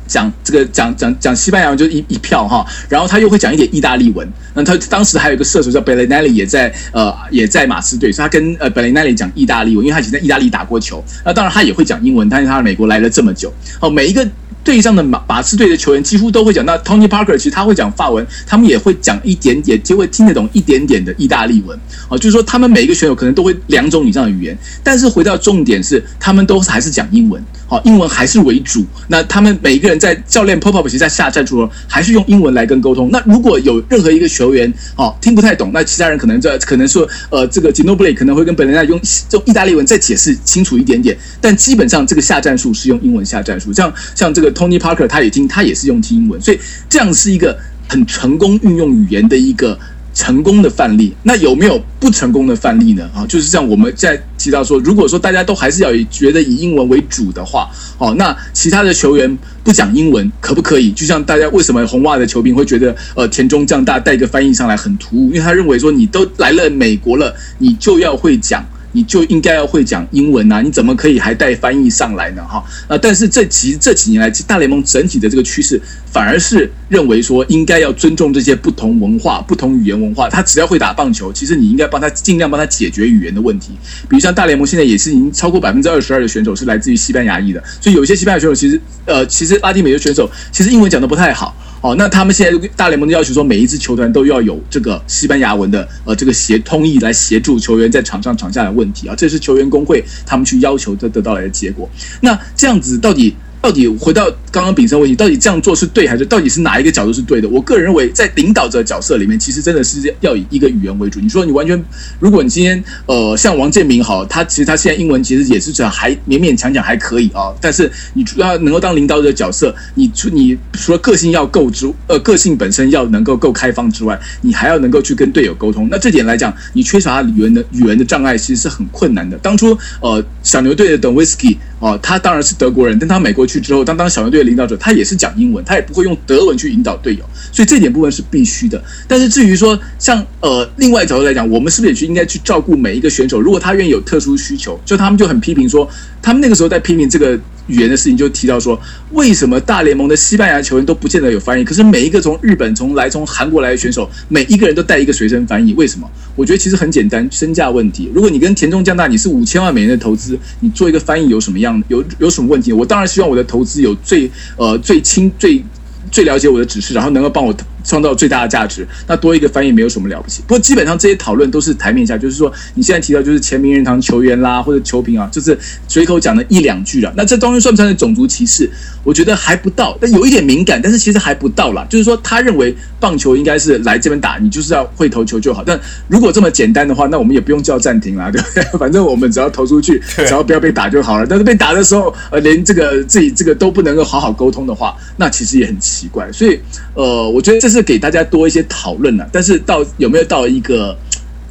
[0.06, 4.28] 讲这个讲讲讲西班牙文就一一票哈，然后他又会讲一点意大利文。
[4.54, 11.02] 那他当时还有一个射手叫贝雷奈里，也在呃也在马刺队，所以他跟呃贝雷奈里讲意大利文，因为他以前在意大利打过球。
[11.24, 13.52] 那当然他也会讲英文，但是他美国来了这么久。
[13.80, 14.26] 哦，每一个
[14.64, 16.64] 队上的马马刺队的球员几乎都会讲。
[16.64, 21.78] 那 Tony Parker 其实他会讲法文，他们也会讲一点点，就会听得懂一点点的意大利文。
[22.08, 24.56] 啊，就是说他们每一个选手可能都会两种以上的语言。
[24.82, 27.40] 但是回到重点是，他们都是还是讲英文。
[27.66, 28.84] 好，英文还是为主。
[29.08, 33.10] 那他们每一个人在教练 Pop Up 其实在下战术还是用英文来跟沟通。
[33.10, 39.00] 那如果有任何一个球员哦听不太懂，那其他人可能在可能说呃这个 Ginobili 可能会跟本人在用
[39.32, 41.16] 用意大利文再解释清楚一点点。
[41.40, 43.72] 但基本上这个下战术是用英文下战术。
[43.72, 49.78] 像像这个 Tony Parker 他也听他也是用听英文，所以这样是一个很成功运用语言的一个。
[50.16, 53.10] 成功的范例，那有没有不成功的范例呢？
[53.12, 60.92] 啊，就是像我们在提到说，如果说大家都还是要以觉得以英文为主的话，哦，那其他的球员不讲英文可不可以？
[60.92, 68.64] 就像大家为什么红袜的球评会觉得，呃，田中将大带个翻译上来很突兀，因为他认为说你都来了美国了，你就要会讲。
[68.94, 72.42] 你就应该要会讲英文呐、啊，你怎么可以还带翻译上来呢？
[72.48, 75.78] 哈，啊，但是这其这几年来，大联盟整体的这个趋势，
[76.10, 80.30] 反而是认为说应该要尊重这些不同文化、不同语言文化。
[80.30, 83.72] 他只要会打棒球，其实你应该帮他尽量帮他解决语言的问题。
[84.08, 91.54] 比如像大联盟现在也是已经超过百分之二十二的选手是来自于西班牙裔的，所以有一些西班牙选手其实，呃，其实拉丁美洲选手其实英文讲的不太好。
[91.84, 101.86] 哦，那他们现在大联盟的要求说，每一支球团都要有这个西班牙文的呃这个协通译来协助球员在场上场下的问题啊，这是球员工会他们去要求得得到来的结果。
[102.22, 103.36] 那这样子到底？
[103.60, 107.48] 到底回到刚刚秉承问题，到底这样做是对还是到底是哪一个角度是对的？
[107.48, 111.18] 我个人认为，在领导者角色里面，其实真的是要以一个语言为主。
[111.18, 111.84] 你说你完全，
[112.20, 117.52] 如果你今天呃像王建民好，他其实他现在英文其实也是这样，还勉勉强强还可以啊。
[117.60, 125.88] 但是你主要能够当领导者角色，你除你除了个性要够之，呃个性本身要能够够开放之外，你还要能够去跟队友沟通。
[125.90, 129.36] 那这点来讲，你缺少他语言的语言的障碍，其实是很困难的。
[129.38, 131.58] 当初呃小牛队的邓威斯基。
[131.80, 138.82] 哦，他当然是德国人，但他美国去之后，当当小牛队领导者，他也是讲英文，他也不会用德文去引导队友，所以这点部分是必须的。
[139.08, 143.40] 但是至于说像呃另外角度来讲，我们是不是也去应该去照顾每一个选手？
[143.40, 145.88] 如果他愿意有特殊需求，就他们就很批评说，
[146.24, 147.38] 他们那个时候在批评这个。
[147.66, 148.78] 语言的事情就提到说，
[149.12, 151.64] 为什么大联盟的西班牙球员都不见得有翻译？
[151.64, 156.06] 可是每一个从日本、从来、从韩国来的选手，每一个人都带一个随身翻译，为什么？
[156.36, 158.10] 我觉得其实很简单，身价问题。
[158.14, 162.70] 如果你跟田中将大，你是五千万美元的投资，你做一个翻译有什么样有有什么问题？
[162.70, 165.64] 我当然希望我的投资有最呃最轻最
[166.14, 167.52] 最了解我的指示，然后能够帮我。
[167.86, 170.40] 创造最大的价值，那多一个翻译没有什么了不起。
[170.46, 175.54] 不过基本上这些讨论都是台面下，就是说你现在提到就是前名人堂球员啦或者球评啊，就是
[175.86, 177.12] 随口讲的一两句了。
[177.14, 178.70] 那这东西算不算是种族歧视？
[179.02, 181.86] 我觉得还不到，但有一点敏感，但是其实还不到啦。
[181.90, 185.62] 就是说他认为棒球应该是来这边打，你就是要会投球就好。
[185.62, 188.64] 但 如果这么简单的话，那我们也不用叫暂停啦，对不对？
[188.78, 191.26] 反正我们只要投出去，只要不要被打就好了。
[191.28, 196.30] 但是被打的时候，呃，连这个自己这个都不能够好好沟通的话，那其实也很奇怪。
[196.32, 196.58] 所以，
[196.94, 200.96] 呃，我觉得这是给大家多一些讨论了，但是到有没有到一个？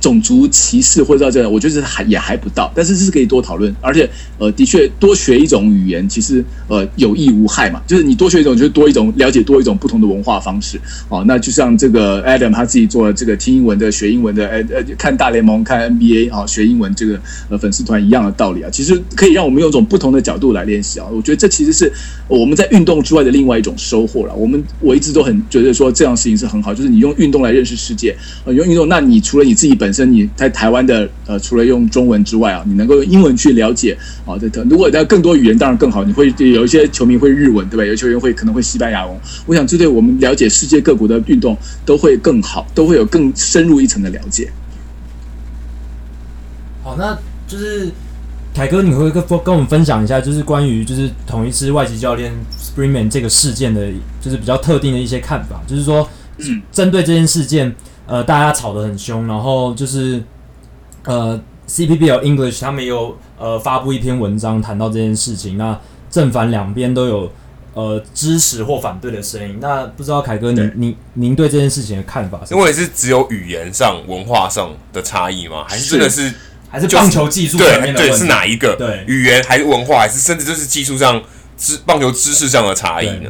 [0.03, 7.81] 种族歧视或者到这样，我觉得还也还不到，但是这是可以多讨论，而且呃，的确多学一种语言，其实呃有益无害嘛。
[7.87, 10.77] 就是你多学一种，就是多一种了解多一种不同的文化方式。
[11.07, 18.69] 哦，那就像这个 Adam 他自己做了这个听英文的、学英文的，呃呃，看大联盟、看 NBA 啊、学英文这个呃粉丝团一样的道理啊。
[18.69, 21.07] 其实可以让我们用一种不同的角度来练习啊。
[21.09, 21.89] 我觉得这其实是
[22.27, 24.35] 我们在运动之外的另外一种收获了。
[24.35, 28.13] 我们我一直都很觉得说这样事情是很好，就是你用运动来认识世界，
[28.43, 29.92] 呃，用运动，那你除了你自己本。
[29.93, 36.03] 本身你在台湾的呃，除了用中文之外啊，你能够用英文去了解啊，这如果要更多语言当然更好。
[36.03, 37.85] 你会有一些球迷会日文，对吧？
[37.85, 39.15] 有球员会可能会西班牙文。
[39.45, 44.51] 我想这对我们了解世界各国的运动都会更好，都会有更深入一层的了解。
[46.81, 47.15] 好，那
[47.47, 47.91] 就是
[48.55, 56.09] 凯哥，你会跟跟我们分享一下，就是关于就是同一支外籍教练 Springman 这个事件的，就是比较特定的一些看法，就是说
[56.71, 57.75] 针对这件事件。
[58.05, 60.23] 呃，大家吵得很凶，然后就是
[61.05, 67.31] 呃，CPBL English 他们有呃发布一篇文章谈到这件事情，那正反两边都有
[67.73, 69.57] 呃支持或反对的声音。
[69.61, 72.53] 那不知道凯哥，您您您对这件事情的看法是？
[72.53, 75.65] 因为是只有语言上、文化上的差异吗？
[75.67, 76.33] 还是真的是、
[76.69, 78.09] 还是棒球技术层面的问题？
[78.09, 78.75] 对，是哪一个？
[78.75, 81.21] 对，语言还是文化，还是甚至就是技术上
[81.57, 83.29] 知棒球知识上的差异呢？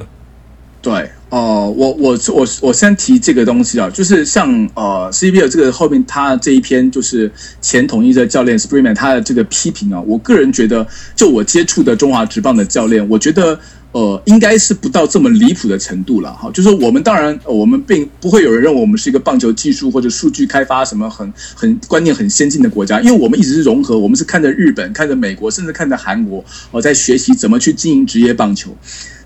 [0.84, 1.10] 对。
[1.30, 13.60] 哦、我我我我先提这个东西啊，就是像呃，CBL 这个后面他这一篇就是前统一的教练 Springman 他的这个批评啊，我个人觉得，就我接触的中华职棒的教练，我觉得
[13.94, 16.52] 呃，应该是不到这么离谱的程度了哈。
[16.54, 28.78] 就是我们当然我们并不会有人认为我们是一个棒球技术或者数据开发什么很很观念很先进的国家，因为我们一直是融合，我们是看着日本、看着美国，甚至看着韩国，我、在学习怎么去经营职业棒球。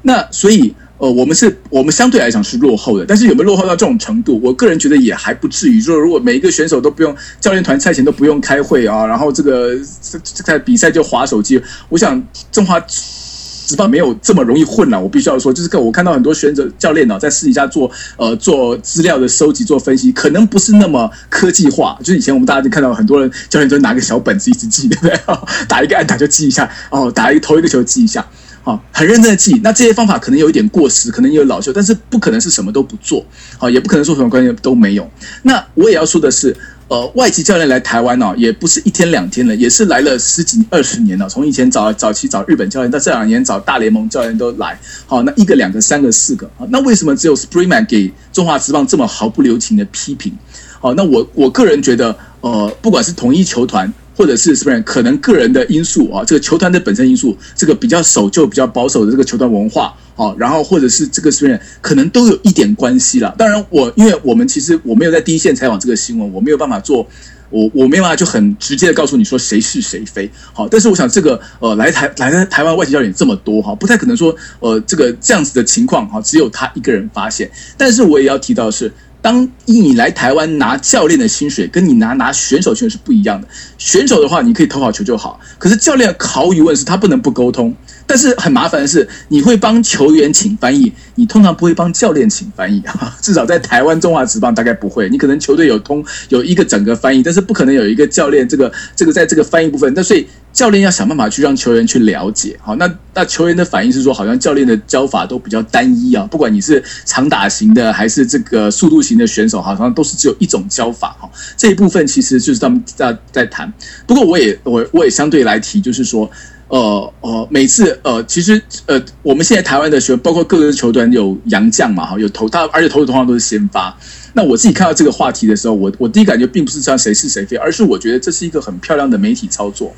[0.03, 0.73] 那所以。
[0.99, 4.39] 呃，我们是，我们相对来讲是落后的，但是有没有落后到这种程度？
[4.43, 5.79] 我个人觉得也还不至于。
[5.79, 14.99] 说如果每一个选手都不用教练团赛前都不用开会啊，然后这个这在比赛就划手机，我想中华职棒没有这么容易混了。
[14.99, 21.95] 我必须要说，就是我看到很多选手教练呢，在私底下做呃做资料的收集、做分析，可能不是那么科技化。
[21.99, 25.19] 就是以前我们大家就看到很多人教练都拿个小本子一直记，对不对？
[25.69, 28.25] 打一个按打就记一下，哦，打一个投一个球记一下。
[28.67, 29.57] 好，很认真的记。
[29.63, 33.25] 那这些方法可能有一点过时，可能也有老旧，但是不可能是什么都不做，
[33.57, 35.09] 好，也不可能说什么观念都没有。
[35.43, 36.53] 那我也要说的是，
[36.89, 41.29] 呃，外籍教练来台湾呢，也不是一天两天了，也是来了十几二十年了。
[41.29, 44.77] 从以前早早期找日本教练，到这两年找大联盟教练都来。
[45.05, 50.37] 好，那一个、两个、三个、四个，啊那为什么只有 Springman 给中华职棒这么毫不留情的批评？
[50.81, 53.93] 好，那我我个人觉得，呃，不管是统一球团。
[54.17, 56.25] 或者是是不是可能个人的因素啊？
[56.25, 63.33] 这个球团的本身因素，这个比较守旧、比较保守的这个球团文化啊，然后或者是这个是不是可能都有一点关系了。
[63.37, 67.07] 当然，我因为我们其实我没有在第一线采访这个新闻，我没有办法做，
[67.51, 70.27] 我我没有办法就很直接的告诉你说谁是谁非。
[70.51, 77.47] 好，但是我想这个呃来台来的台湾外籍教练这么多哈，不太可能说呃这个这样子的情况哈，只有他一个人发现。
[77.77, 78.91] 但是我也要提到是。
[79.27, 83.45] 当你来台湾拿教练的薪水，跟你拿拿选手薪水是不一样的。
[83.77, 85.37] 选手的话，你可以投好球就好。
[85.57, 87.75] 可是教练毫无疑问是他不能不沟通。
[88.07, 92.81] 但是很麻烦的是，你会帮球员请翻译，你通常不会帮教练请翻译。
[93.21, 95.09] 至少在台湾中华职棒大概不会。
[95.09, 99.93] 你可能球队有通有一个整个翻译，但是不可能有一个教练这个这个在这个翻译部分。
[99.93, 100.25] 那所以。
[100.53, 111.29] 教练要想办法去让球员去了解，好，那那球员的反应是说，好像教练的教法都比较单一啊，不管你是长打型的还是这个速度型的选手，好像都是只有一种教法哈。
[111.55, 113.71] 这一部分其实就是他们在在谈。
[114.07, 116.27] 不过我也我我也相对来提，就是说，
[116.69, 123.97] 呃呃，每次呃，其实呃，我们现在台湾的球，包括各个球队有洋将嘛，哈，有投他，而且投的通常都是先发。
[124.33, 129.95] 那我自己看到这个话题的时候，我我第一感觉并不是像谁是谁非，而是我觉得这是一个很漂亮的媒体操作。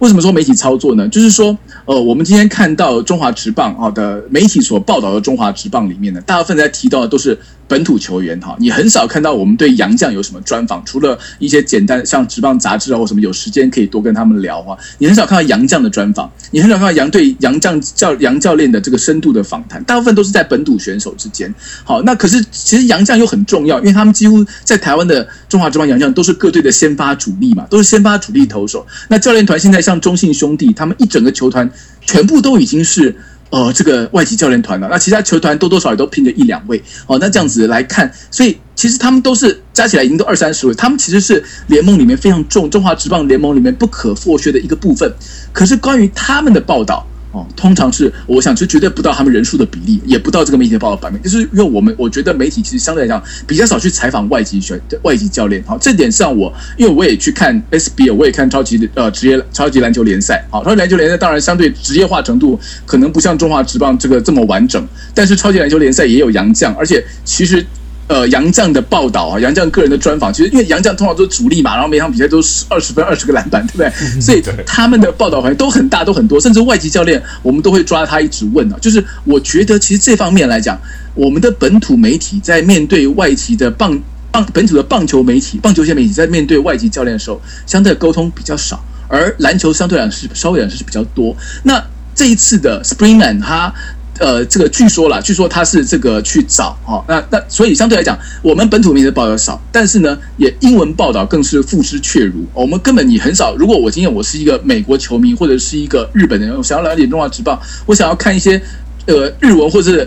[0.00, 1.08] 为什么说媒体操作呢？
[1.08, 7.38] 就是说，呃，我们今天看到中华职棒啊的媒体所报道的中华职棒里面呢，大部分在提到的都是。
[7.70, 14.76] 本土球员哈，你很少看到我们对洋将有什么专访，除了一些简单像职棒杂志啊或什么，有时间可以多跟他们聊啊。
[14.98, 21.54] 你很少看到洋将的专访，你很少看到杨队杨将教杨教练的这个深度的访谈，大部分都是在本土选手之间。
[21.84, 28.84] 好，那可是其实洋将又很重要，因为他们几乎在台湾的中华职棒洋将都是各队的先发主力嘛，都是先发主力投手。
[29.06, 31.68] 那教练团现在像像中信兄弟，他们一整个球团
[32.00, 33.14] 全部都已经是。
[33.50, 37.18] 呃，这个外籍教练团了，那其他球团多多少少都拼着一两位哦。
[37.20, 45.12] 那这样子来看，所以其实他们都是加起来已经都二三十位，他们其实是联盟里面非常重，中华职棒联盟里面不可或缺的一个部分。
[45.52, 47.04] 可是关于他们的报道。
[47.32, 55.62] 哦，通常是我想就绝对不到他们人数的比例，也不到这个媒体报道版面，就是因为我们我觉得媒体其实相对来讲比较少去采访外籍选外籍教练。
[55.66, 60.44] 好，这点上我因为我也去看 SBL，我也看超级呃职业超级篮球联赛。
[60.50, 67.64] 好，超级篮球联赛当然相对职业化程度可能不像中华职棒这个这么完整，但是超级篮球联赛也有洋将，而且其实。
[68.10, 74.20] 呃，杨绛的报道啊，杨绛个人的专访，其实因为杨绛通常都是主力嘛，然后每场比赛都是二十分、二十个篮板，对不对？
[74.20, 78.76] 所以他们的报道好像都很大，都很多，甚至外籍教练我们都会抓他一直问啊。
[78.80, 80.76] 就是我觉得，其实这方面来讲，
[81.14, 83.96] 我们的本土媒体在面对外籍的棒
[84.32, 91.36] 棒本土的棒球媒体、棒球线媒体在面对外籍教练的时候，相对的沟通比较少，而篮球相对来讲是稍微来说是比较多。
[91.62, 91.80] 那
[92.12, 93.72] 这一次的 Springman 他。
[94.20, 102.44] 呃，这个据说啦，据说他是这个去找哈，那那所以相对来讲，我们本土媒体的报道少，但是呢，也英文报道更是付之阙如。
[102.52, 108.60] 我们根本你很少，如果我今天我是一个美国球迷或者是一个日本人，我想要了解中华职棒，我想要看一些
[109.06, 110.06] 呃日文或者是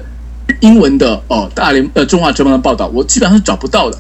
[0.60, 3.97] 英文的哦大连呃中华职棒的报道，我基本上是找不到的。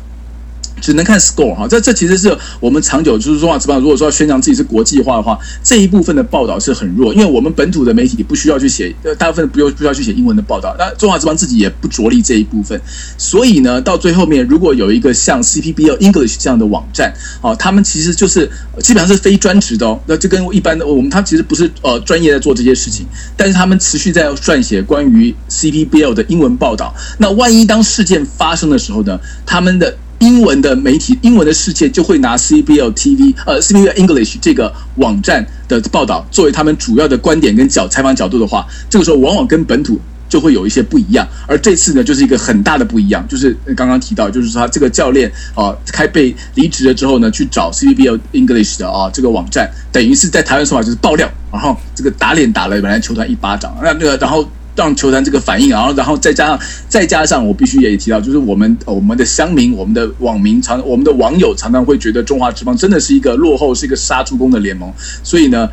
[0.83, 12.77] 只能看 score 哈，这这其实是我们长久就是中华职棒，如果说要宣扬自己是国际化的话，这一部分的报道是很弱，因为我们本土的媒体不需要去写，呃，大部分不用不需要去写英文的报道，那中华职棒自己也不着力这一部分，
[13.17, 23.05] 所以呢，到最后面如果有一个像 CPBL English 这样的网站，哦，他们其实就是基本上是非专职的哦，那就跟一般的我们他其实不是呃专业在做这些事情，
[23.37, 29.95] 但是他们持续在撰写关于 CPBL 的英文报道，那万一当事件发生的时候呢，他们的。
[30.23, 39.99] 英文的媒体，英文的世界就会拿 CBL TV，呃，CBL English 这个网站的报道作为他们主要的观点跟角采访角度的话，这个时候往往跟本土
[40.29, 41.27] 就会有一些不一样。
[41.45, 54.47] 而这次呢，就是一个很大的不一样，就是刚刚提到，就是说这个教练啊，开被离职了之后呢，去找 CBL English 的啊这个网站，等于是在台湾说法就是爆料，然后这个打脸打了本来球团一巴掌，那那个然后。
[54.75, 64.91] 让球团这个反应，然后然后再加上再加上我必须也提到，就是我们我们的乡民、我们的网民常我们的网友常常会觉得中华职棒真的是一个落后、是一个杀猪工的联盟，
[65.23, 65.69] 所以呢。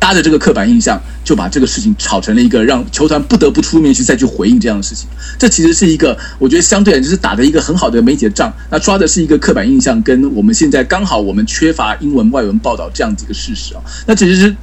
[0.00, 5.06] 搭着这个刻板印象，就把这个事情炒成了一个让球团不得不出面去再去回应这样的事情。
[5.38, 8.50] 这其实是一个，我觉得相对来就是打的一个很好的媒体的仗。
[8.70, 13.82] 那抓的是一个刻板印象，跟我们现在刚好我们缺乏英文外文报道这样子一个事实啊。
[14.06, 14.56] 那其实是。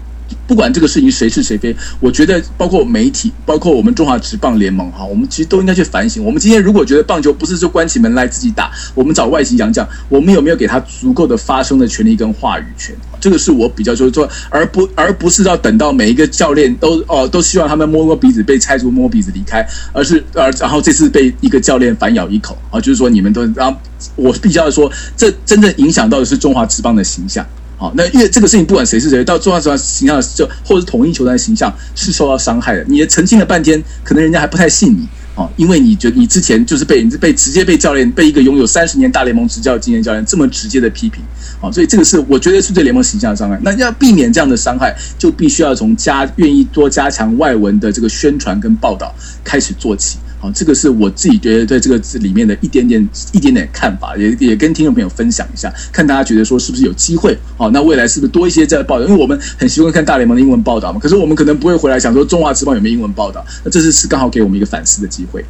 [0.46, 6.24] 不管这个事情谁是谁非，我觉得包括媒体，包括我们中华职棒联盟哈，我们其实都应该去反省。
[6.24, 12.96] 我们今天如果觉得棒球不是说关起门来自己打，我们找外籍洋将，我们有没有给他足够的发声的权利跟话语权？
[13.20, 23.78] 这个是我比较就是说，而不而不是要等到每一个教练都哦都希望他们摸摸鼻子被拆除，摸摸鼻子离开，而是而然后这次被一个教练反咬一口啊，就是说你们都然后
[24.16, 27.46] 我必须要说，这真正影响到的是中华职棒的形象。
[27.78, 32.84] 好，那因为这个事情不管谁是谁，到中华职棒形象就或者统一球团形象是受到伤害的。
[32.88, 35.08] 你也澄清了半天，可能人家还不太信你。
[35.36, 41.22] 哦，因为你觉得你之前就是被被直接被教练被一个拥有三十年大联盟执教经验教练这么直接的批评。
[41.62, 43.60] 好，所以这个是我觉得是对联盟形象的伤害。
[43.62, 49.14] 那要避免这样的伤害，就必须要从加愿意多加强外文的这个宣传跟报道
[49.44, 50.18] 开始做起。
[50.40, 57.36] 好，这个是我自己觉得在这个里面的一点点、一点点看法，也也跟听众朋友分享一下，看大家觉得说是不是有机会？
[57.58, 59.06] 好，那未来是不是多一些这样的报道？
[59.08, 63.44] 因为我们很习惯看大联盟的英文报道嘛，可是我们可能不会回来想说中华职棒有没有英文报道？
[63.64, 65.44] 那这次是刚好给我们一个反思的机会。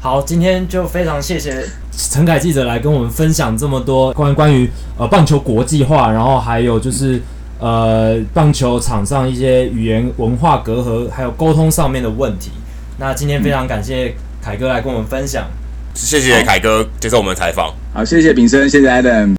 [0.00, 7.20] 好，今天就非常谢谢陈凯记者来跟我们分享这么多关于关于呃棒球国际化，然后还有就是
[7.58, 12.52] 呃棒球场上一些语言文化隔阂，还有沟通上面的问题。
[13.00, 15.48] 那今天非常感谢凯哥来跟我们分享，
[15.94, 17.72] 谢谢凯哥接受我们的采访。
[17.94, 19.36] 好，谢谢炳生，谢谢 Adam。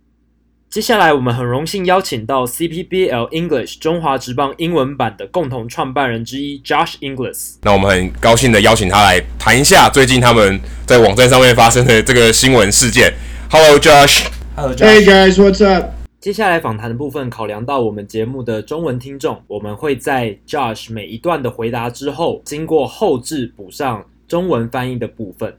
[0.70, 7.56] 接下来我们很荣幸邀请到 CPBL English 中华职棒英文版的共同创办人之一 Josh Inglis。
[7.64, 13.14] 那我们很高兴的邀请他来谈一下最近他们在网站上面发生的这个新闻事件。
[13.52, 14.28] Hello Josh。
[14.56, 14.86] Hello Josh。
[14.86, 15.99] Hey guys, what's up?
[16.20, 25.56] 接下来访谈的部分，考量到我们节目的中文听众，我们会在 Josh 每一段的回答之后，经过后置补上中文翻译的部分。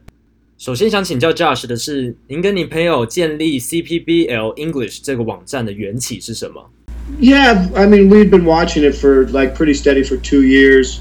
[0.58, 6.70] 首先想请教 Josh 的是，您跟你朋友建立 CPBL English 这个网站的缘起是什么
[7.18, 10.98] ？Yeah, I mean we've been watching it for like pretty steady for two years.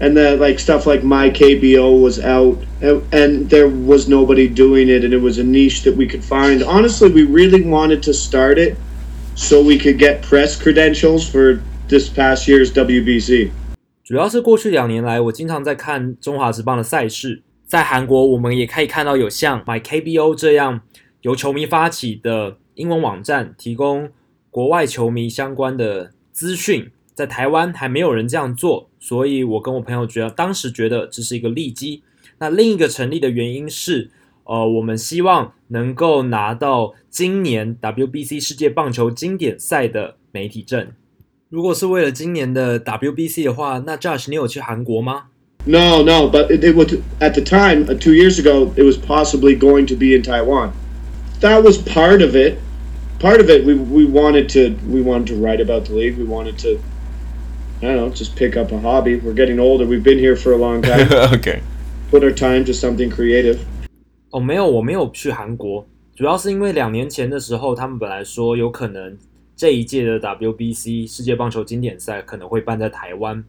[0.00, 4.88] and then like stuff like my KBO was out and, and, there was nobody doing
[4.88, 6.62] it and it was a niche that we could find.
[6.62, 8.76] Honestly, we really wanted to start it
[9.34, 13.50] so we could get press credentials for this past year's WBC.
[14.04, 17.42] 主要是过去两年来，我经常在看中华职棒的赛事。
[17.66, 20.80] 在韩国，我们也可以看到有像 My KBO 这样
[21.22, 24.08] 由球迷发起的英文网站，提供
[24.50, 26.90] 国外球迷相关的资讯。
[27.14, 32.01] 在台湾还没有人这样做， 所以我跟我朋友觉得，当时觉得这是一个利基。
[32.39, 34.09] 那另一个成立的原因是，
[34.45, 40.87] 呃，我们希望能够拿到今年 WBC 世界棒球经典赛的媒体证。
[41.49, 45.25] 如果是为了今年的 WBC 的话，那 Josh，你有去韩国吗
[45.65, 46.87] ？No, no, but it, it was
[47.19, 50.71] at the time, two years ago, it was possibly going to be in Taiwan.
[51.41, 52.55] That was part of it.
[53.19, 56.17] Part of it, we we wanted to we wanted to write about the league.
[56.17, 56.79] We wanted to
[57.81, 59.17] I don't know, just pick up a hobby.
[59.17, 59.85] We're getting older.
[59.85, 61.07] We've been here for a long time.
[61.35, 61.61] okay.
[62.09, 63.57] Put our time to something creative.
[64.31, 69.17] 哦，没有，我没有去韩国，主要是因为两年前的时候，他们本来说有可能
[69.57, 73.43] 这一届的 WBC 世界棒球经典赛可能会办在台湾。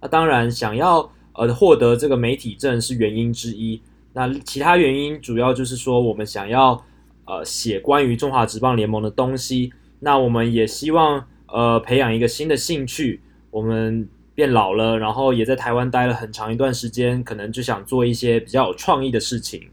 [0.00, 3.80] 那当然，想要呃获得这个媒体证是原因之一。
[4.12, 6.84] 那其他原因主要就是说，我们想要
[7.24, 9.72] 呃写关于中华职棒联盟的东西。
[9.98, 13.20] 那我们也希望呃培养一个新的兴趣。
[13.51, 19.69] 我们变老了，然后也在台湾待了很长一段时间，可能就想做一些比较有创意的事情。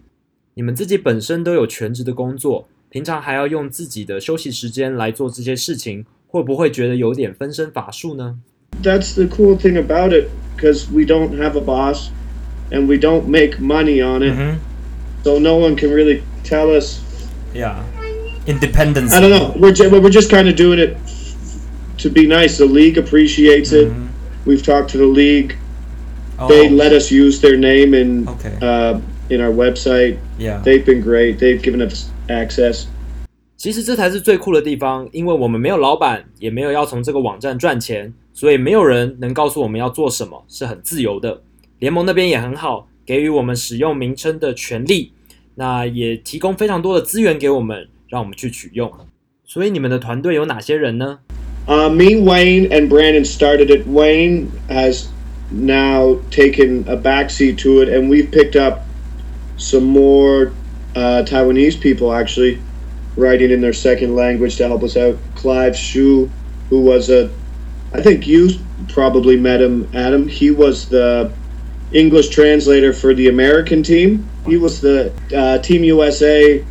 [0.54, 8.38] 你们自己本身都有全职的工作，平常还要用自己的休息时间来做这些事情，会不会觉得有点分身乏术呢？
[8.82, 12.08] That's the cool thing about it, because we don't have a boss,
[12.70, 14.56] and we don't make money on it, mm-hmm.
[15.22, 17.00] so no one can really tell us.
[17.54, 17.82] Yeah,
[18.46, 19.12] independence.
[19.12, 19.54] I don't know.
[19.58, 20.96] We're just, we're just kind of doing it.
[22.01, 22.57] to be nice.
[22.57, 23.89] The league appreciates it.
[23.89, 24.07] Mm-hmm.
[24.45, 25.55] We've talked to the league.
[26.37, 26.47] Oh.
[26.47, 28.57] They let us use their name in okay.
[28.61, 30.17] uh, in our website.
[30.37, 31.37] Yeah, they've been great.
[31.39, 32.85] They've given us access.
[33.57, 41.41] 其实这才是最酷的地方，因为我们没有老板，也没有要从这个网站赚钱，所以没有人能告诉我们要做什么，是很自由的。
[41.79, 45.11] 联盟那边也很好，给予我们使用名称的权利，
[45.55, 48.89] 那也提供非常多的资源给我们，让我们去取用。
[49.45, 51.19] 所以你们的团队有哪些人呢
[51.67, 53.85] ？Uh, me, Wayne, and Brandon started it.
[53.85, 55.09] Wayne has
[55.51, 58.85] now taken a backseat to it, and we've picked up
[59.57, 60.53] some more
[60.95, 62.59] uh, Taiwanese people actually
[63.15, 65.17] writing in their second language to help us out.
[65.35, 66.29] Clive Shu,
[66.69, 67.29] who was a,
[67.93, 68.49] I think you
[68.89, 70.27] probably met him, Adam.
[70.27, 71.31] He was the
[71.91, 74.29] English translator for the American team.
[74.45, 76.63] He was the uh, Team USA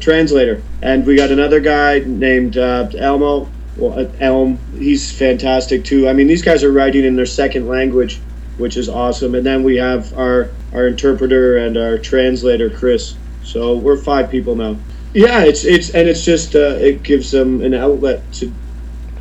[0.00, 0.62] translator.
[0.82, 3.48] And we got another guy named uh, Elmo.
[3.76, 6.08] Well, uh, Elm, he's fantastic too.
[6.08, 8.20] I mean, these guys are writing in their second language,
[8.56, 9.34] which is awesome.
[9.34, 13.14] And then we have our our interpreter and our translator, Chris.
[13.42, 14.76] So we're five people now.
[15.12, 18.52] Yeah, it's it's and it's just uh, it gives them an outlet to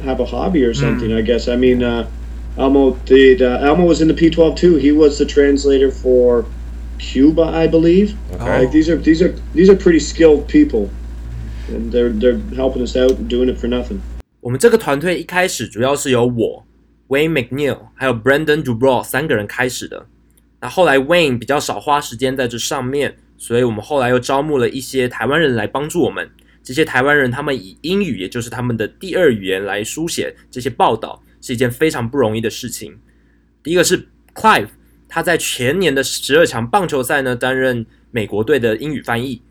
[0.03, 1.13] have a hobby or something.
[1.13, 1.47] I guess.
[1.47, 2.09] I mean, uh,
[2.57, 3.41] Elmo did.
[3.41, 4.75] Uh, Elmo was in the P12 too.
[4.75, 6.45] He was the translator for
[6.99, 8.17] Cuba, I believe.
[8.33, 8.59] Okay.
[8.59, 10.89] Like these are these are these are pretty skilled people,
[11.67, 14.01] and they're they're helping us out and doing it for nothing.
[14.43, 16.65] 我们这个团队一开始主要是由我、
[17.07, 20.05] Wayne McNeil 还有 Brandon Dubrow 三个人开始的。
[20.59, 26.29] 那后来 Wayne 比较少花时间在这上面，所以我们后来又招募了一些台湾人来帮助我们。
[26.61, 32.99] 这些台湾人他们以英语，也就是他们的第二语言来书写这些报道，是一件非常不容易的事情。
[33.63, 34.67] 第一个是 Clive，
[35.07, 39.41] 他在前年的十二强棒球赛呢担任美国队的英语翻译。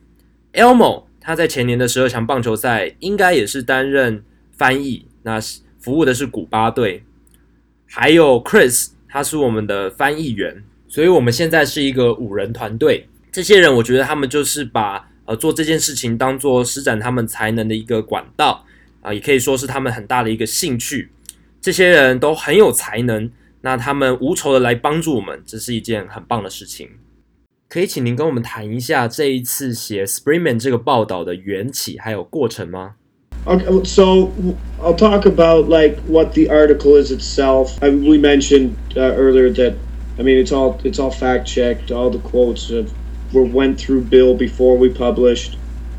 [0.53, 4.22] Elmo 他在前年的十二强棒球赛应该也是担任。
[4.62, 5.40] 翻译，那
[5.80, 7.02] 服务的是古巴队，
[7.84, 13.08] 还有 Chris，他是我们的翻译员，所以我们现在是一个五人团队。
[13.32, 18.64] 这些人，我觉得他们就是把呃做这件事情当做施展他们才能的一个管道
[19.00, 21.10] 啊、也可以说是他们很大的一个兴趣。
[21.60, 23.28] 这些人都很有才能，
[23.62, 26.88] 那他们无仇的来帮助我们，这是一件很棒的事情。
[27.68, 32.94] 可以请您跟我们谈一下这一次写 Springman 这个报道的缘起还有过程吗
[33.47, 34.32] ？Okay, so
[34.80, 37.82] I'll talk about like what the article is itself.
[37.82, 39.76] I, we mentioned uh, earlier that
[40.18, 41.90] I mean it's all it's all fact checked.
[41.90, 42.93] All the quotes have,
[43.32, 45.57] were went through Bill before we published.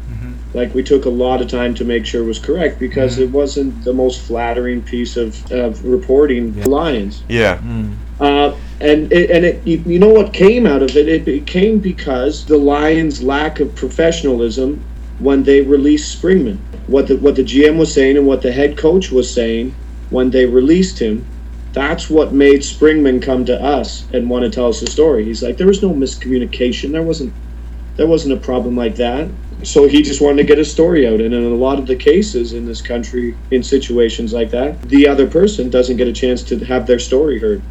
[0.10, 0.58] Mm-hmm.
[0.58, 3.24] Like we took a lot of time to make sure it was correct because mm-hmm.
[3.24, 6.66] it wasn't the most flattering piece of, of reporting yeah.
[6.66, 7.24] Lions.
[7.28, 7.58] Yeah.
[7.58, 7.96] Mm.
[8.20, 11.08] Uh, and it, and it you, you know what came out of it?
[11.08, 14.84] It, it came because the Lions' lack of professionalism
[15.20, 16.58] when they released Springman
[16.88, 19.76] what the what the GM was saying and what the head coach was saying
[20.10, 21.26] when they released him,
[21.74, 25.26] that's what made Springman come to us and want to tell us a story.
[25.26, 26.92] He's like, there was no miscommunication.
[26.92, 27.34] There wasn't
[27.96, 29.30] there wasn't a problem like that.
[29.64, 31.22] So he just wanted to get a story out.
[31.22, 35.08] And in a lot of the cases in this country, in situations like that, the
[35.08, 37.62] other person doesn't get a chance to have their story heard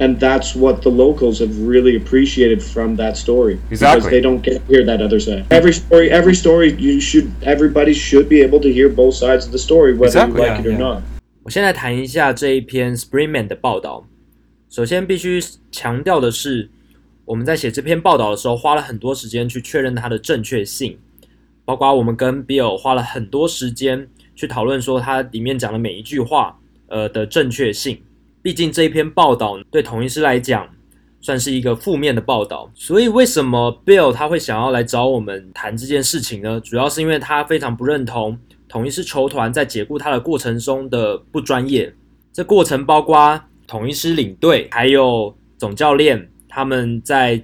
[0.00, 4.42] and that's what the locals have really appreciated from that story exactly because they don't
[4.42, 8.40] get to hear that other side every story every story you should everybody should be
[8.40, 10.72] able to hear both sides of the story whether exactly, you like yeah, it or
[10.72, 10.78] yeah.
[10.78, 11.02] not
[11.42, 14.06] 我现在谈一下这一篇 Springman 的报道
[14.68, 15.40] 首先必须
[15.70, 16.70] 强调的是
[17.26, 20.98] 我们在写这篇报道的时候花了很多时间去确认它的正确性
[21.64, 28.00] 包括我们跟 Bill 花了很多时间去讨论说它里面讲的每一句话呃的正确性
[28.42, 30.66] 毕竟这一篇报道对统一师来讲
[31.20, 36.58] 算是一个负面的报道，所以为什么 Bill 他会想要来找我们谈这件事情呢？
[36.60, 41.94] 主要是因为他非常不认同统一师球团在解雇他的过程中的不专业。
[42.32, 47.42] 这过程包括统一师领队还有总教练他们在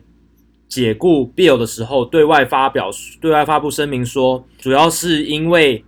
[0.67, 2.91] 解雇 Bill 的时候对外发表、
[3.21, 5.85] 对外发布声明说，主要是因为。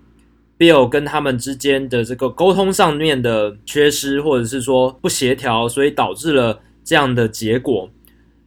[0.58, 7.88] Bill 跟他们之间的这个沟通上面的缺失，或者是说不协调，所以导致了这样的结果。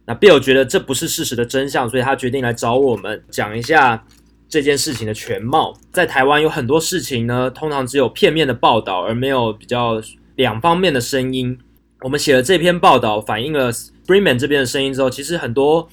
[0.04, 4.04] 那 Bill 觉得这不是事实的真相，所以他决定来找我们讲一下
[4.46, 5.74] 这件事情的全貌。
[5.90, 9.98] 在台湾有很多事情呢，通常只有片面的报道，而没有比较
[10.36, 11.58] 两方面的声音。
[12.02, 15.88] 我们写了这篇报道，反映了 Springman 这边的声音之后，其实很多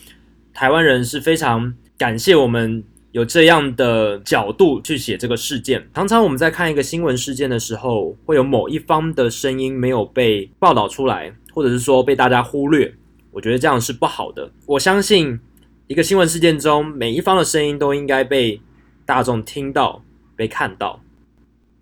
[0.53, 2.83] 台湾人是非常感谢我们。
[3.11, 12.93] 有这样的角度去写这个事件，常常我们在看一个新闻事件的时候，会有某一方的声音没有被报道出来，或者是说被大家忽略。
[13.31, 14.51] 我觉得这样是不好的。
[14.65, 15.39] 我相信
[15.87, 18.61] 一个新闻事件中，每一方的声音都应该被
[19.05, 20.03] 大众听到、
[20.35, 20.99] 被看到。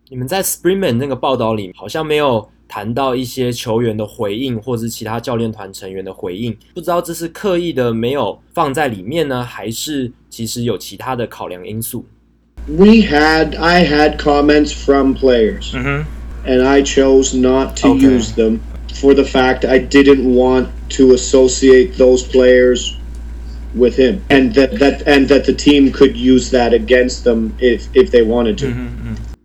[0.10, 2.50] 你们在 Springman 那个报道里好像没有。
[2.69, 12.05] 谈到一些球员的回应，或者是其他教练团成员的回应，不知道这是刻意的没有放在里面呢，还是其实有其他的考量因素？
[12.67, 16.05] We had, I had comments from players, mm-hmm.
[16.47, 18.01] and I chose not to okay.
[18.01, 18.61] use them
[18.95, 22.95] for the fact I didn't want to associate those players
[23.75, 27.89] with him, and that, that and that the team could use that against them if
[27.95, 28.69] if they wanted to.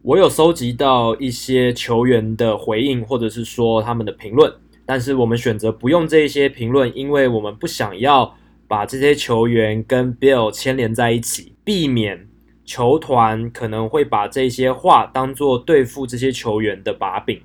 [0.03, 4.53] 我有搜集到一些球员的回应，或者是说他们的评论。
[4.85, 8.37] 但是我们选择不用这些评论，因为我们不想要
[8.67, 12.29] 把这些球员跟 Bill 牵连在一起，避免
[12.65, 17.41] 球团可能会把这些话当作对付这些球员的把柄。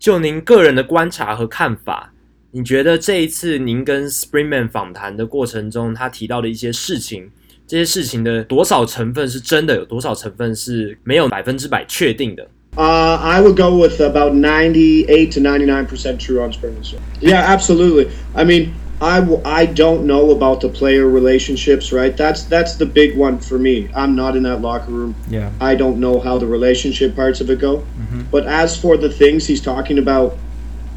[0.00, 2.12] 就您个人的观察和看法，
[2.50, 7.30] 你觉得这一次您跟 Springman 访谈的过程中，他提到的一些事情，
[7.67, 12.47] 这些事情的多少成分是真的，有多少成分是没有百分之百确定的？
[12.77, 16.99] Uh, I would go with about 98 to 99% true on Springman's show.
[17.19, 18.07] Yeah, absolutely.
[18.33, 18.71] I mean,
[19.01, 22.15] I, I don't know about the player relationships, right?
[22.15, 23.89] That's that's the big one for me.
[23.93, 25.15] I'm not in that locker room.
[25.29, 25.49] Yeah.
[25.59, 27.83] I don't know how the relationship parts of it go.
[28.31, 30.37] But as for the things he's talking about,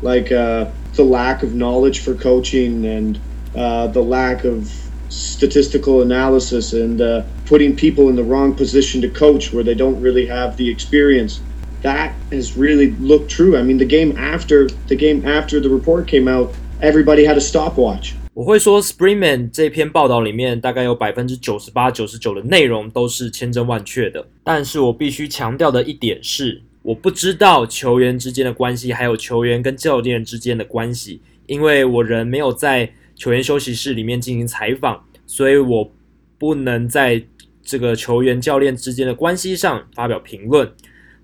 [0.03, 3.19] like uh, the lack of knowledge for coaching and
[3.57, 4.71] uh, the lack of
[5.09, 10.01] statistical analysis and uh, putting people in the wrong position to coach where they don't
[10.01, 11.41] really have the experience
[11.83, 13.57] that has really looked true.
[13.57, 17.41] I mean, the game after the game after the report came out, everybody had a
[17.41, 18.15] stopwatch.
[18.33, 24.27] 我会说，Springman 这篇报道里面大概有百分之九十八、九十九的内容都是千真万确的。
[24.43, 35.92] 但是我必须强调的一点是，我不知道球员之间的关系，还有球员跟教练之间的关系，因为我人没有在 球员休息室里面进行采访，所以我
[36.38, 37.22] 不能在
[37.62, 40.72] 这个球员教练之间的关系上发表评论。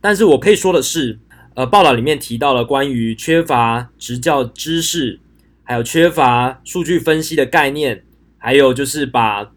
[0.02, 1.18] 但是我可以说的是，
[1.56, 5.22] 呃，报道里面提到了关于缺乏执教知识，
[5.64, 8.04] 还有缺乏数据分析的概念，
[8.38, 9.50] 还有就是把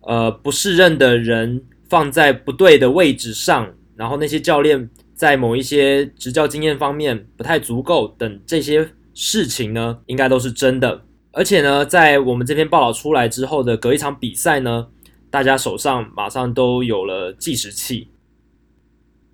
[0.00, 11.04] 呃不适任的人放在不对的位置上，然后那些教练在某一些执教经验方面不太足够等这些事情呢，应该都是真的。
[11.36, 14.86] 而且呢，在我们这篇报道出来之后的隔一场比赛呢，
[15.30, 18.08] 大家手上马上都有了计时器。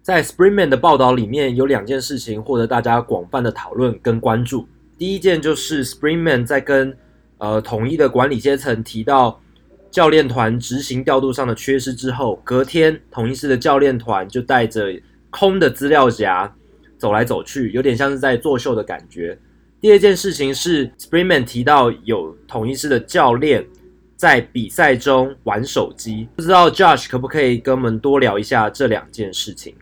[0.01, 4.67] 在 Springman 的报道里面，有两件事情获得大家广泛的讨论跟关注。
[4.97, 6.97] 第一件就是 Springman 在跟
[7.37, 9.39] 呃统一的管理阶层提到
[9.91, 14.91] 教练团执行调度上的缺失之后，隔天统一狮的教练团就带着
[15.29, 16.51] 空的资料夹
[16.97, 19.39] 走来走去，有点像是在作秀的感觉。
[19.82, 23.66] 第二件事情是 Springman 提到有统一狮的教练
[24.16, 29.74] 在比赛中玩手机，不知道 Josh 可不可以跟我们多聊一下这两件事情？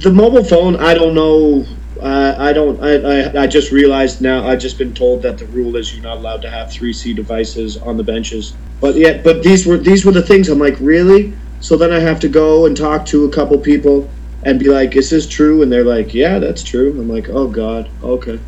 [0.00, 1.64] The mobile phone, I don't know.
[2.00, 2.80] Uh, I don't.
[2.80, 4.46] I, I I just realized now.
[4.46, 7.12] I've just been told that the rule is you're not allowed to have three C
[7.14, 8.54] devices on the benches.
[8.80, 10.48] But yeah, but these were these were the things.
[10.48, 11.32] I'm like, really?
[11.60, 14.08] So then I have to go and talk to a couple people
[14.42, 15.62] and be like, is this true?
[15.62, 16.90] And they're like, yeah, that's true.
[16.98, 18.38] I'm like, oh god, okay.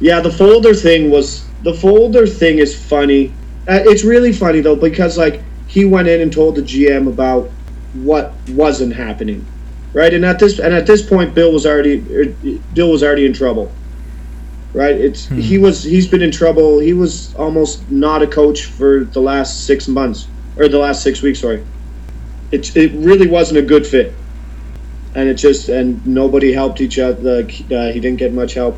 [0.00, 3.28] Yeah, the folder thing was the folder thing is funny.
[3.68, 7.50] Uh, it's really funny though because like he went in and told the GM about
[7.94, 9.44] what wasn't happening
[9.96, 10.12] right?
[10.12, 11.96] And at this and at this point, Bill was already
[12.74, 13.72] Bill was already in trouble,
[14.74, 14.94] right?
[14.94, 15.38] It's hmm.
[15.38, 16.78] he was he's been in trouble.
[16.78, 20.28] He was almost not a coach for the last six months
[20.58, 21.40] or the last six weeks.
[21.40, 21.64] Sorry,
[22.52, 24.12] it it really wasn't a good fit,
[25.14, 27.38] and it just and nobody helped each other.
[27.40, 28.76] Uh, he didn't get much help,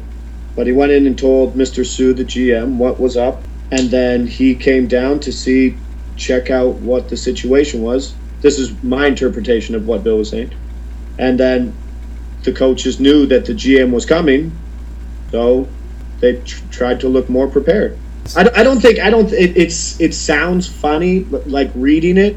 [0.59, 1.87] but he went in and told Mr.
[1.87, 5.75] Sue, the GM, what was up, and then he came down to see,
[6.17, 8.15] check out what the situation was.
[8.43, 10.53] This is my interpretation of what Bill was saying
[11.19, 11.75] and then
[12.45, 14.53] the coaches knew that the GM was coming,
[15.31, 15.69] so
[16.21, 17.99] they tr- tried to look more prepared.
[18.37, 19.31] I, I don't think I don't.
[19.33, 22.37] It, it's it sounds funny, like reading it,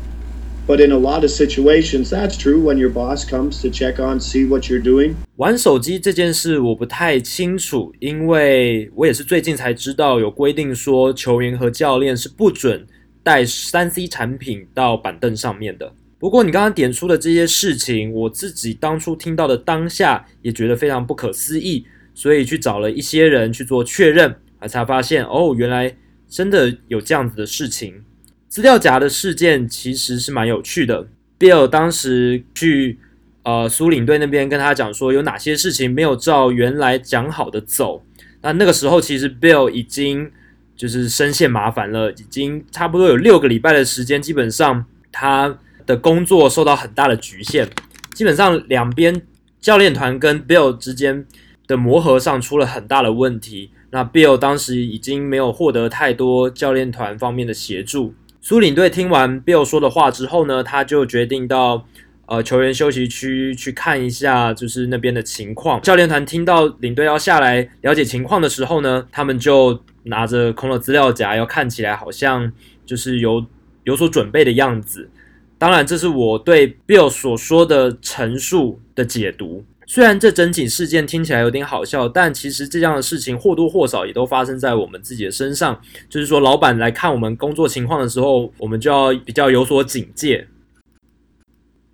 [0.72, 2.62] but in a lot of situations, that's true.
[2.62, 5.16] When your boss comes to check on, see what you're doing.
[5.36, 12.88] 玩手机这件事我不太清楚，因为我也是最近才知道有规定说球员和教练是不准
[13.22, 15.92] 带三 C 产品到板凳上面的。
[16.18, 24.34] 不过你刚刚点出的这些事情，我自己当初听到的当下也觉得非常不可思议，所以去找了一些人去做确认，
[24.70, 25.98] 才发现哦，原来
[26.30, 28.06] 真的有这样子的事情。
[28.52, 31.08] 资料夹的事件其实是蛮有趣的。
[31.40, 33.00] Bill 当时去
[33.44, 38.04] 呃苏领队那边跟他讲说，有哪些事情没有照原来讲好的走。
[38.42, 40.30] 那那个时候其实 Bill 已经
[40.76, 45.58] 就是深陷麻烦了，已经差不多有六个礼拜的时间，基本上他。
[45.88, 47.68] 的工作受到很大的局限，
[48.14, 49.20] 基本上两边
[49.60, 51.26] 教练团跟 Bill 之间
[51.66, 53.72] 的磨合上出了很大的问题。
[53.90, 58.14] 那 Bill 当时已经没有获得太多教练团方面的协助。
[58.44, 61.86] 苏领队听完 Bill 说的话之后呢，他就决定到
[62.26, 65.80] 呃球员休息区去看一下，就是那边的情况。
[65.82, 72.52] 教练团听到领队要下来了解情况的时候呢，他们就拿着空的资料夹，要看起来好像
[72.84, 73.46] 就是有
[73.84, 75.12] 有所准备的样子。
[75.60, 79.64] 当然，这是我对 Bill 所说的陈述的解读。
[79.92, 85.78] 虽然这整起事件听起来有点好笑，但其实这样的事情或多或少也都发生在我们自己的身上。
[86.08, 90.48] 就是说，老板来看我们工作情况的时候，我们就要比较有所警戒。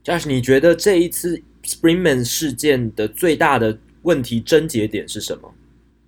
[0.03, 5.51] Josh，你觉得这一次 Springman 事件的最大的问题症结点是什么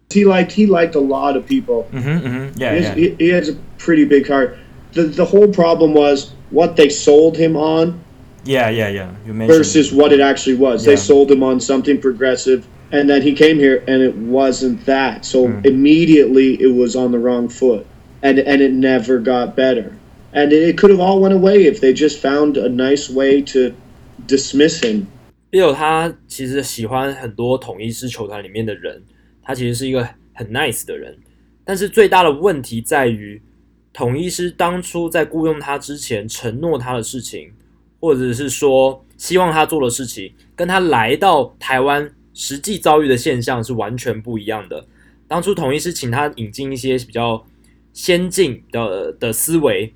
[0.09, 1.85] ？He liked he liked a lot of people.
[1.91, 2.59] Mm-hmm, mm-hmm.
[2.59, 2.93] Yeah, he, yeah.
[2.93, 4.51] He, he has a pretty big heart.
[4.93, 7.95] The the whole problem was what they sold him on.
[8.48, 9.10] Yeah, yeah, yeah.
[9.26, 10.84] You mentioned versus what it actually was.
[10.84, 10.92] Yeah.
[10.92, 15.24] They sold him on something progressive, and then he came here and it wasn't that.
[15.24, 15.64] So Mm.
[15.64, 17.86] immediately it was on the wrong foot,
[18.20, 19.92] and and it never got better.
[20.32, 23.40] And it, it could have all went away if they just found a nice way
[23.54, 23.72] to
[24.26, 25.06] dismiss him.
[25.50, 29.04] Bill 他其实喜欢很多统一狮球团里面的人，
[29.42, 31.16] 他其实是一个很 nice 的人，
[31.64, 33.40] 但是最大的问题在于
[33.94, 37.52] 统一狮当初在雇佣他之前承诺他的事情。
[37.99, 44.85] 或者是说，希望他做的事情跟他来到台湾实际遭遇的现象是完全不一样的。
[45.27, 47.45] 当初统一是请他引进一些比较
[47.93, 49.93] 先进的的思维，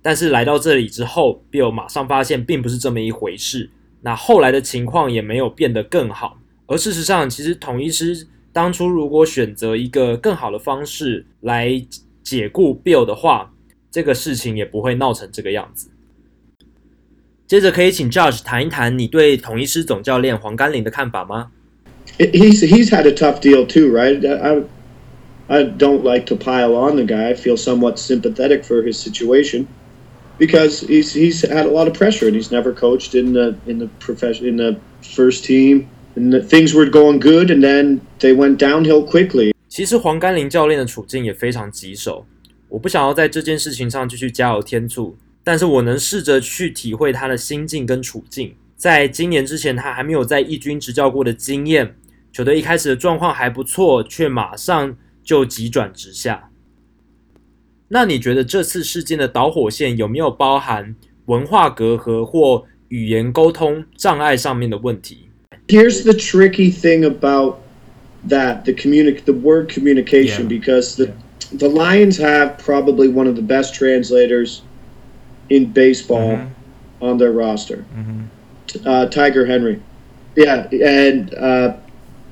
[0.00, 3.70] 但是来到这里之后，Bill 马上发现并不是这么一回事。
[4.00, 6.38] 那后来的情况也没有变得更好。
[6.66, 11.80] 而事实上，其实统一师当初如果选择一个更好的方式来
[12.22, 13.52] 解雇 Bill 的话，
[13.90, 15.90] 这个事情也不会闹成这个样子。
[17.51, 21.51] 接着可以请 Josh 谈一谈你对统一狮总教练黄甘霖的看法吗？
[22.17, 24.19] He's he's had a tough deal too, right?
[24.25, 24.63] I
[25.47, 27.27] I don't like to pile on the guy.
[27.27, 29.67] I feel somewhat sympathetic for his situation
[30.37, 33.79] because he's he's had a lot of pressure and he's never coached in the in
[33.79, 38.33] the profession in the first team and the, things were going good and then they
[38.35, 39.53] went downhill quickly.
[39.69, 42.25] 其实黄甘霖教练的处境也非常棘手，
[42.69, 45.15] 我不想要在这件事情上继续加油添醋。
[45.44, 48.54] 但是我能试着去体会他的心境跟处境。
[48.76, 51.94] 在今年之前，他还没有在一军执教过的经验，
[52.32, 56.50] 球队一开始的状况还不错，却马上就急转直下。
[57.88, 65.28] 那你觉得这次事件的导火线有没有包含文化隔阂或语言沟通障碍上面的问题
[65.68, 67.58] ？Here's the tricky thing about
[68.28, 70.60] that the communic the word communication Yeah.
[70.60, 71.12] because the
[71.56, 74.60] the Lions have probably one of the best translators.
[75.50, 77.04] In baseball mm-hmm.
[77.04, 77.84] on their roster.
[77.94, 78.86] Mm-hmm.
[78.86, 79.82] Uh, Tiger Henry.
[80.34, 81.76] Yeah, and uh,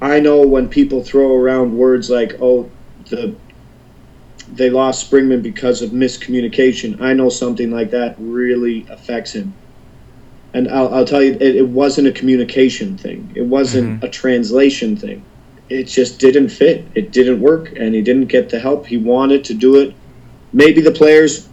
[0.00, 2.70] I know when people throw around words like, "Oh,
[3.08, 3.34] the
[4.52, 9.54] they lost Springman because of miscommunication," I know something like that really affects him.
[10.52, 13.30] And I'll, I'll tell you, it, it, wasn't a communication thing.
[13.36, 14.04] It wasn't mm-hmm.
[14.04, 15.22] a translation thing.
[15.68, 16.86] It just didn't fit.
[16.96, 19.94] It didn't work, and he didn't get the help he wanted to do it.
[20.52, 21.48] Maybe the players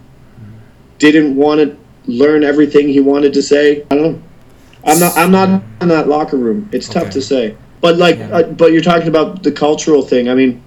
[0.98, 1.76] didn't want to
[2.06, 3.84] learn everything he wanted to say.
[3.90, 4.22] I don't know.
[4.84, 5.16] I'm not.
[5.16, 6.68] I'm not in that locker room.
[6.72, 7.56] It's tough to say.
[7.80, 8.36] But like, Yeah.
[8.38, 10.28] uh, but you're talking about the cultural thing.
[10.28, 10.60] I mean,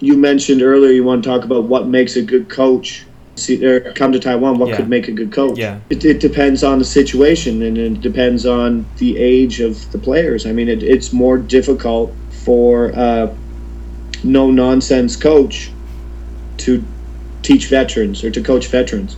[0.00, 3.04] you mentioned earlier you want to talk about what makes a good coach.
[3.34, 4.58] See, or come to Taiwan.
[4.58, 4.76] What Yeah.
[4.76, 5.58] could make a good coach?
[5.58, 5.78] Yeah.
[5.90, 10.46] It, it depends on the situation and it depends on the age of the players.
[10.46, 13.34] I mean, it, it's more difficult for a
[14.24, 15.70] no nonsense coach
[16.58, 16.82] to
[17.42, 19.16] teach veterans or to coach veterans.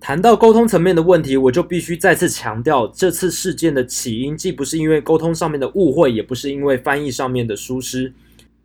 [0.00, 8.12] 谈到沟通层面的问题，我就必须再次强调，这次事件的起因既不是因为沟通上面的误会，也不是因为翻译上面的疏失。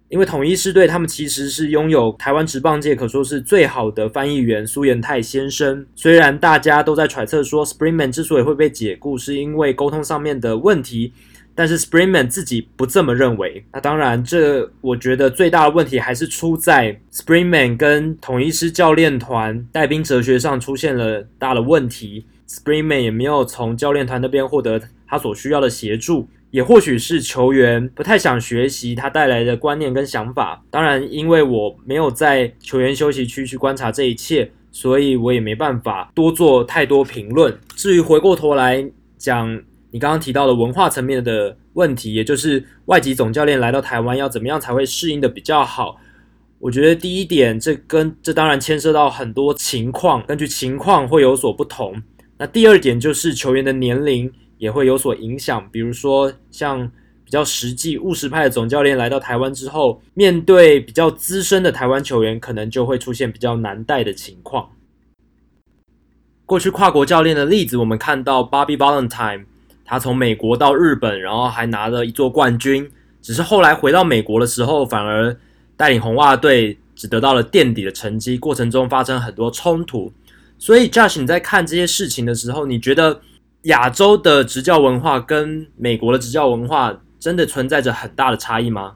[0.08, 5.86] 因为统一狮队他们其实是拥有台湾职棒界可说是最好的翻译员苏延泰先生。
[5.96, 11.12] 虽然大家都在揣测说 Springman 之所以会被解雇，是因为沟通上面的问题。
[11.56, 13.64] 但是 Springman 自己不这么认为。
[13.72, 22.26] 那当然，这我觉得最大的问题还是出在 Springman 跟统一师教练团带兵哲学上出现了大的问题。
[22.48, 30.64] Springman 也没有从教练团那边获得他所需要的协助，也或许是球员不太想学习他带来的观念跟想法。
[30.70, 37.58] 当然，因为我没有在球员休息区去观察这一切，所以我也没办法多做太多评论。
[37.76, 38.86] 至于回过头来
[39.18, 39.60] 讲，
[39.96, 45.96] 你刚刚提到的文化层面的问题，也就是外籍总教练来到台湾要怎么样才会适应的比较好？
[46.60, 52.04] 我觉得第一点，这跟这当然牵涉到很多情况，根据情况会有所不同。
[52.38, 56.92] 那第二点就是球员的年龄也会有所影响，比如说像
[57.24, 64.72] 比较实际务实派的总教练来到台湾之后，面对比较资深的台湾球员，可能就会出现比较难带的情况。
[66.46, 69.46] 过去跨国教练的例子，我们看到 Bobby Valentine。
[69.86, 72.92] 他从美国到日本，然后还拿了一座冠军。
[73.22, 75.36] 只是后来回到美国的时候，反而
[75.78, 80.12] 带领红袜队只得到了垫底的成绩，过程中发生很多冲突。
[80.58, 83.22] 所以，Josh，你在看这些事情的时候，你觉得
[83.64, 88.94] 亚洲的执教文化跟美国的执教文化真的存在着很大的差异吗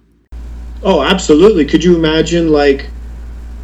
[0.81, 1.67] ？Oh, absolutely.
[1.67, 2.85] Could you imagine like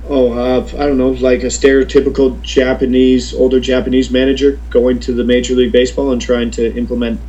[0.10, 5.24] oh, uh, I don't know, like a stereotypical Japanese, older Japanese manager going to the
[5.24, 7.20] Major League Baseball and trying to implement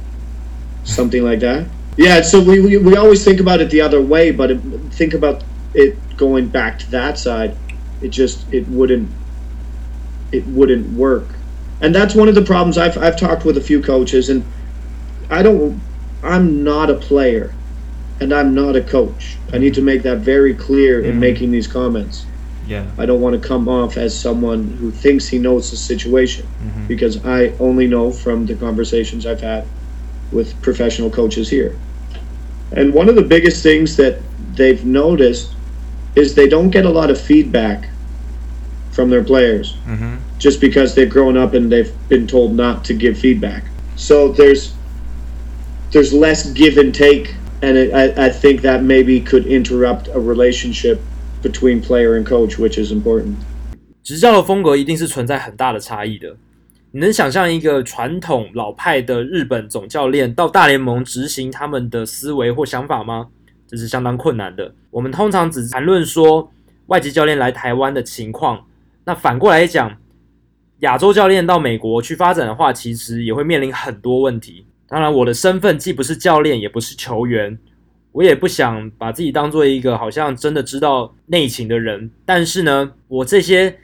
[0.84, 1.66] something like that.
[1.96, 4.60] Yeah, so we, we, we always think about it the other way, but it,
[4.90, 5.42] think about
[5.74, 7.56] it going back to that side.
[8.02, 9.10] It just it wouldn't
[10.32, 11.28] it wouldn't work,
[11.80, 12.76] and that's one of the problems.
[12.76, 14.44] I've I've talked with a few coaches, and
[15.30, 15.80] I don't.
[16.22, 17.54] I'm not a player,
[18.20, 19.38] and I'm not a coach.
[19.52, 22.26] I need to make that very clear in making these comments.
[22.66, 22.86] Yeah.
[22.98, 26.86] I don't want to come off as someone who thinks he knows the situation mm-hmm.
[26.86, 29.66] because I only know from the conversations I've had
[30.32, 31.76] with professional coaches here.
[32.72, 34.20] And one of the biggest things that
[34.54, 35.54] they've noticed
[36.16, 37.88] is they don't get a lot of feedback
[38.90, 40.16] from their players mm-hmm.
[40.38, 43.64] just because they've grown up and they've been told not to give feedback.
[43.94, 44.74] So there's
[45.92, 50.18] there's less give and take, and it, I, I think that maybe could interrupt a
[50.18, 51.00] relationship
[51.42, 53.34] between player and coach, which is important.
[54.02, 56.36] 执教的风格一定是存在很大的差异的。
[56.92, 63.26] 你能想象一个传统老派的日本总教练到大联盟执行他们的思维或想法吗？
[63.66, 64.72] 这是相当困难的。
[64.90, 66.50] 我们通常只谈论说
[66.86, 68.64] 外籍教练来台湾的情况，
[69.04, 69.96] 那反过来讲，
[70.78, 74.64] 亚洲教练到美国去发展的话，其实也会面临很多问题。
[74.88, 77.58] 当然，我的身份既不是教练，也不是球员，
[78.16, 82.10] 我也不想把自己当做一个好像真的知道内情的人。
[82.24, 83.76] 但是呢，我这些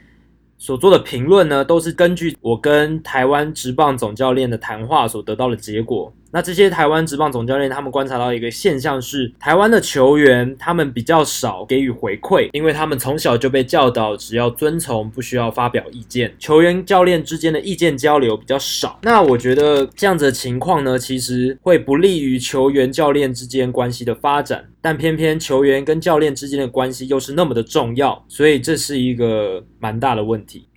[0.57, 6.11] 所做的评论呢，都是根据我跟台湾职棒总教练的谈话所得到的结果。
[6.33, 16.33] 那这些台湾职棒总教练他们观察到一个现象是，台湾的球员他们比较少给予回馈，因为他们从小就被教导只要遵从，不需要发表意见。
[16.39, 18.97] 球员教练之间的意见交流比较少。
[19.03, 24.65] 那我觉得这样子的情况呢，其实会不利于球员教练之间关系的发展。
[24.81, 30.67] 但偏偏球员跟教练之间的关系又是那么的重要，所以这是一个蛮大的问题。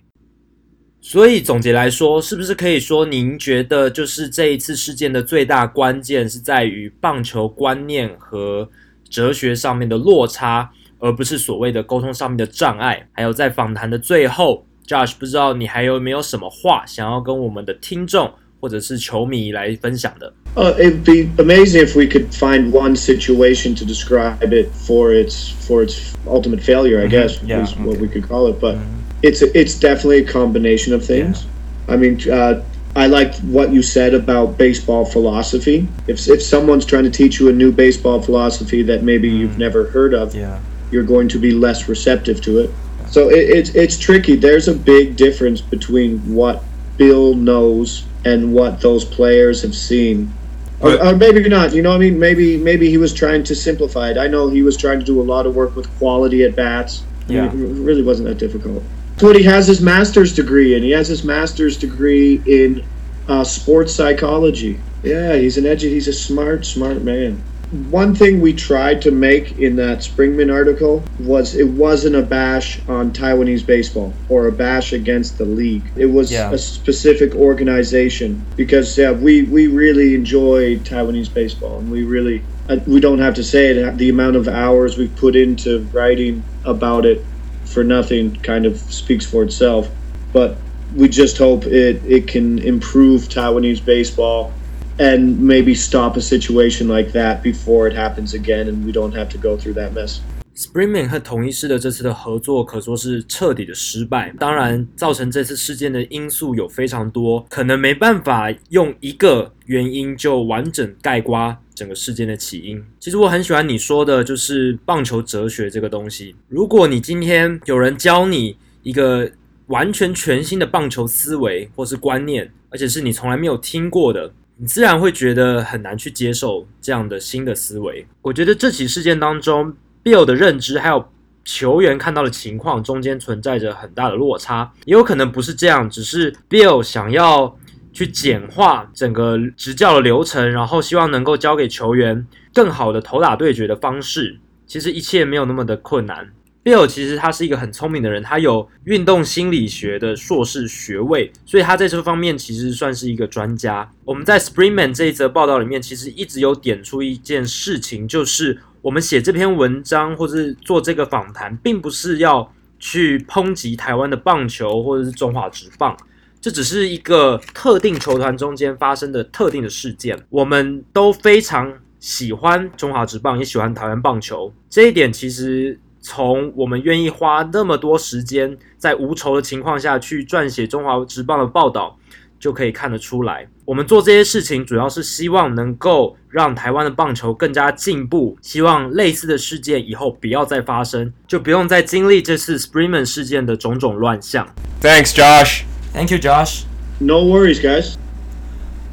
[0.99, 8.67] 所以总结来说，是不是可以说，您觉得就是这一次事件的最大关键是在于棒球观念和
[9.09, 10.69] 哲学上面的落差，
[10.99, 13.07] 而不是所谓的沟通上面的障碍？
[13.13, 18.29] 还有在访谈的最后，Josh，不知道你还有没有什么话想要跟我们的听众
[18.59, 25.85] 或者是球迷来分享的？Uh, it'd be amazing if we could find one situation to describe it for its for
[25.85, 26.99] its ultimate failure.
[26.99, 28.01] I guess Yeah, is what okay.
[28.01, 28.75] we could call it, but.
[29.23, 31.45] It's it's definitely a combination of things.
[31.87, 32.63] I mean, uh,
[32.95, 35.87] I liked what you said about baseball philosophy.
[36.07, 39.85] If if someone's trying to teach you a new baseball philosophy that maybe you've never
[39.89, 40.59] heard of, Yeah.
[40.91, 42.69] you're going to be less receptive to it.
[43.09, 44.35] So it, it's it's tricky.
[44.35, 46.63] There's a big difference between what
[46.97, 50.31] Bill knows and what those players have seen.
[50.79, 51.73] Or, or maybe not.
[51.73, 54.17] You know, what I mean, maybe maybe he was trying to simplify it.
[54.17, 57.03] I know he was trying to do a lot of work with quality at bats.
[57.27, 57.45] I mean, Yeah.
[57.51, 58.83] it really wasn't that difficult.
[59.19, 60.83] What he has his master's degree in.
[60.83, 62.85] He has his master's degree in
[63.27, 64.79] uh, sports psychology.
[65.01, 65.89] Yeah, he's an edgy.
[65.89, 67.41] He's a smart, smart man.
[67.89, 72.79] One thing we tried to make in that Springman article was it wasn't a bash
[72.87, 75.91] on Taiwanese baseball or a bash against the league.
[75.97, 76.51] It was Yeah.
[76.51, 82.77] a specific organization because yeah, we we really enjoy Taiwanese baseball and we really uh,
[82.85, 83.97] we don't have to say it.
[83.97, 87.25] The amount of hours we've put into writing about it
[87.66, 89.88] for nothing kind of speaks for itself.
[90.32, 90.56] But
[90.96, 94.50] we just hope it, it can improve Taiwanese baseball
[94.98, 99.28] and maybe stop a situation like that before it happens again and we don't have
[99.30, 100.20] to go through that mess.
[100.54, 104.30] Springman 和统一狮的这次的合作可说是彻底的失败。
[104.38, 112.83] 当然，造成这次事件的因素有非常多，可能没办法用一个原因就完整概括 整个事件的起因。
[112.99, 116.35] 其实我很喜欢你说的，就是棒球哲学这个东西。
[116.47, 119.29] 如果你今天有人教你一个
[119.67, 128.07] 完全全新的棒球思维或是观念，而且是你从来没有听过的，你自然会觉得很难去接受这样的新的思维。
[128.23, 129.71] 我觉得这起事件当中
[130.03, 131.07] ，Bill 的认知还有
[131.45, 137.55] 球员看到的情况中间存在着很大的落差，也有可能不是这样，只是 Bill 想要
[137.97, 144.37] 去简化整个执教的流程，然后希望能够教给球员更好的投打对决的方式。
[144.67, 146.29] 其实一切没有那么的困难。
[146.63, 153.91] Bill 其实他是一个很聪明的人，他有运动心理学的硕士学位，所以他在这方面其实算是一个专家。
[154.05, 165.97] 我们在 Springman 这一则报道里面，其实一直有点出一件事情，就是我们写这篇文章或是做这个访谈，并不是要去抨击台湾的棒球或者是中华职棒，
[166.39, 174.53] 这只是一个特定球团中间发生的特定的事件，我们都非常喜欢中华职棒，也喜欢台湾棒球。
[174.69, 181.97] 这一点其实从我们愿意花那么多时间，在无酬的情况下去撰写中华职棒的报道，
[182.39, 183.47] 就可以看得出来。
[183.65, 194.47] 我们做这些事情，主要是希望能够让台湾的棒球更加进步，希望类似的事件以后不要再发生，就不用再经历这次 Springman 事件的种种乱象。
[194.81, 195.63] Thanks, Josh.
[195.97, 196.59] Thank you, Josh.
[196.99, 197.95] No worries, guys.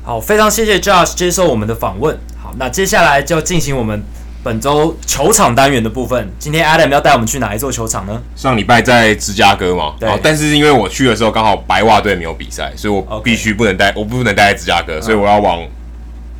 [0.04, 2.18] 好，非常谢谢 Josh 接受我们的访问。
[2.42, 4.02] 好，那接下来就进行我们
[4.42, 6.32] 本周球场单元的部分。
[6.38, 8.22] 今天 Adam 要带我们去哪一座球场呢？
[8.34, 10.08] 上礼拜在芝加哥嘛，对。
[10.22, 15.62] 但是因为我去的时候刚好白袜队没有比赛，所以我必须不能待，我不能待在芝加哥，所以我要往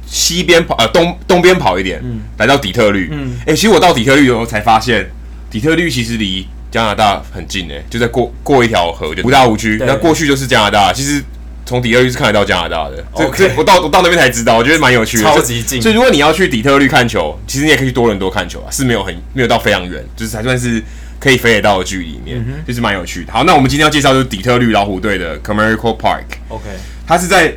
[0.06, 3.10] 西边跑，呃，东东边跑一点，嗯，来到底特律。
[3.12, 5.10] 嗯，哎、欸，其实我到底特律的时候才发现，
[5.50, 9.80] 底特律其实离加拿大很近，哎，就在过过一条河，就五大无区。
[9.86, 11.22] 那过去就是加拿大，其实。
[11.66, 13.52] 从底特律是看得到加拿大的，这这、okay.
[13.56, 15.80] 我到我到那边才知道，我觉得蛮有趣的，超级近。
[15.80, 20.82] 所以如果你要去底特律看球，其实你也可以去多伦多看球啊，是没有很没有到非常远，就是还算是
[21.18, 23.32] 可以飞得到的距离里面，嗯，就是蛮有趣的。
[23.32, 26.24] 好，那我们今天要介绍就是底特律老虎队的 Comerica Park。
[26.50, 26.64] OK，
[27.06, 27.54] 它是在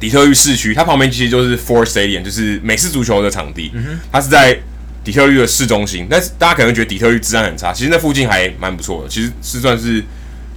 [0.00, 3.70] 底特律市区，它旁边其实就是 Ford Stadium，就是美式足球的场地。
[3.74, 4.58] 嗯，它是在
[5.02, 10.04] 底特律的市中心，但是大家可能觉得底特律治安很差，其实那附近还蛮不错的，其实是算是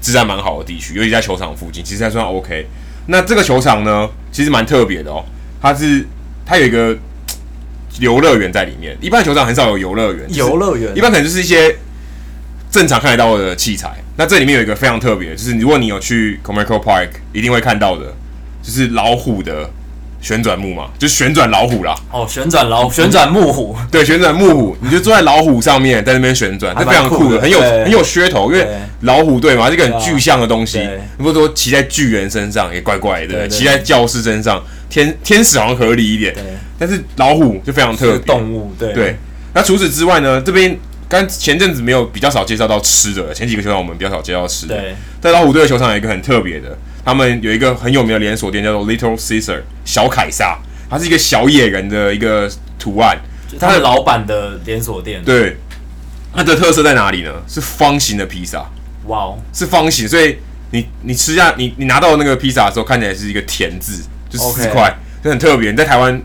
[0.02, 2.68] 治安蛮好的地区，尤其在球场附近，其实还算 OK。
[3.08, 5.24] 那这个球场呢，其实蛮特别的哦。
[5.62, 6.06] 它是
[6.46, 6.98] 它有一个
[8.00, 10.26] 游乐园在里面，一般球场很少有游乐园。
[10.34, 11.78] 游乐园一般可能就是一些
[12.70, 13.96] 正常看得到的器材。
[14.18, 18.14] 那这里面有一个非常特别，就是如果你有去 Comerica Park，一定会看到的，
[18.62, 19.70] 就是老虎的。
[20.24, 21.94] 旋转木马就旋转老虎啦。
[22.10, 23.76] 哦，旋转老虎，旋转木虎。
[23.92, 28.50] 对，旋转木虎，你就坐在老虎上面，在那边旋转，这非常酷的，很有很有噱头。
[28.50, 28.66] 因为
[29.02, 30.80] 老虎队嘛，这个很具象的东西。
[31.18, 36.34] 不是说骑在巨人身上也怪怪的，骑在教士身上，天天使好像合理一点。
[36.80, 38.74] 但是老虎就非常特别动物。
[38.80, 39.18] 对对。
[39.54, 44.80] 那除此之外呢，这边刚前阵子没有比较少介绍到吃的，前几个球场我们比较少介绍吃的。
[44.80, 44.96] 对。
[45.20, 46.78] 在老虎队的球场有一个很特别的。
[47.06, 50.58] 他们有一个很有名的连锁店，叫做 Little Caesar 小凯撒，
[50.90, 52.50] 它是一个小野人的一个
[52.80, 53.18] 图案。
[53.60, 55.22] 它的老板的连锁店。
[55.24, 55.58] 对，
[56.34, 57.32] 它的特色在哪里呢？
[57.48, 58.66] 是方形的披萨。
[59.08, 60.38] 哇哦，是方形，所以
[60.72, 65.72] 你你吃下你你拿到那个披萨的时候，看起来是一个田字，就四块，就很特别。
[65.72, 66.22] 你在台湾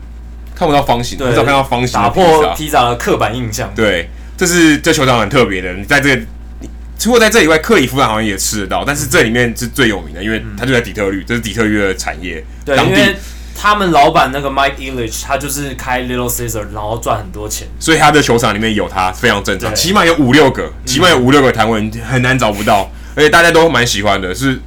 [0.55, 2.07] 看不到方形，很少看到方形的。
[2.07, 3.69] 打破披萨的刻板印象。
[3.75, 5.73] 对，这是这球场很特别的。
[5.73, 6.21] 你在这个。
[6.99, 12.43] 除了在这以外，克里夫兰好像也吃得到，但是这里面是最有名的，因为它就在底特律，这是底特律的产业。
[12.65, 13.15] 对，因为
[13.55, 24.59] 他们老板那个 Mike Ilitch，他就是开 Little Caesar，然后赚很多钱，所以他的球场里面有他非常正常，起码有五六个，起码有五六个摊位，很难找不到，而且大家都蛮喜欢的，是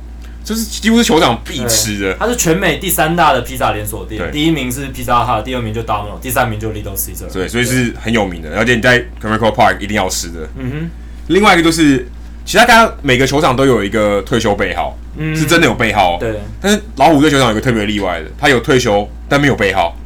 [0.43, 2.14] 就是几乎是球场必吃的。
[2.14, 7.30] 他是全美第三大的披萨连锁店，第一名是 Pizza Hut，第二名就 Domino，第三名就 Little Caesar。
[7.30, 10.49] 对，所以是很有名的，而且你在 Comerica Park 一定要吃的。
[10.57, 10.91] 嗯哼，
[11.26, 12.09] 另外一个就是。
[12.45, 16.18] 其他大家每个球场都有一个退休背号，嗯，是真的有背号。
[16.18, 19.97] 对，但是老虎队球场有一个特别例外的，他有退休但没有背号，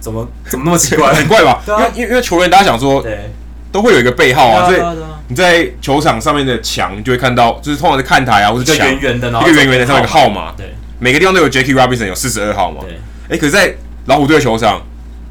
[0.00, 1.12] 怎么怎么那么奇怪？
[1.14, 1.62] 很怪吧？
[1.66, 3.30] 因为因为因为球员大家想说，对，
[3.72, 4.80] 都会有一个背号啊，所以
[5.28, 13.74] 你在球场上面的墙就会看到，就是通常是看台啊，或者墙，圆圆的，一个圆圆的上面有个号码，对，每个地方都有 Jackie Robinson 有四十二号嘛，对，哎，可是在
[14.06, 14.82] 老虎队球场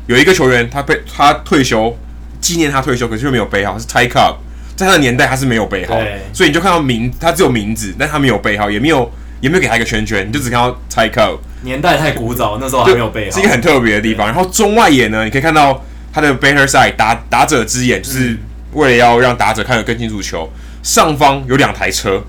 [0.07, 1.95] 有一个球员他被他退休
[2.41, 4.35] 纪念他退休，可是又没有背号，是 Ty Cobb。
[4.77, 5.99] 在他的年代，他是没有背号，
[6.31, 9.11] 所以你就看到名，他只有名字，但他没有背号，也没有
[9.41, 11.39] 也没有给他一个圈圈，你就只看到 Ty Cobb。
[11.63, 14.27] 年代太古早，那时候还没有背号，是一个很特别的地方。
[14.27, 18.37] 然后中外野呢，你可以看到他的 batter Side 打打者之眼，就是
[18.73, 20.47] 为了要让打者看得更清楚球。
[20.83, 22.23] 上方有两台车，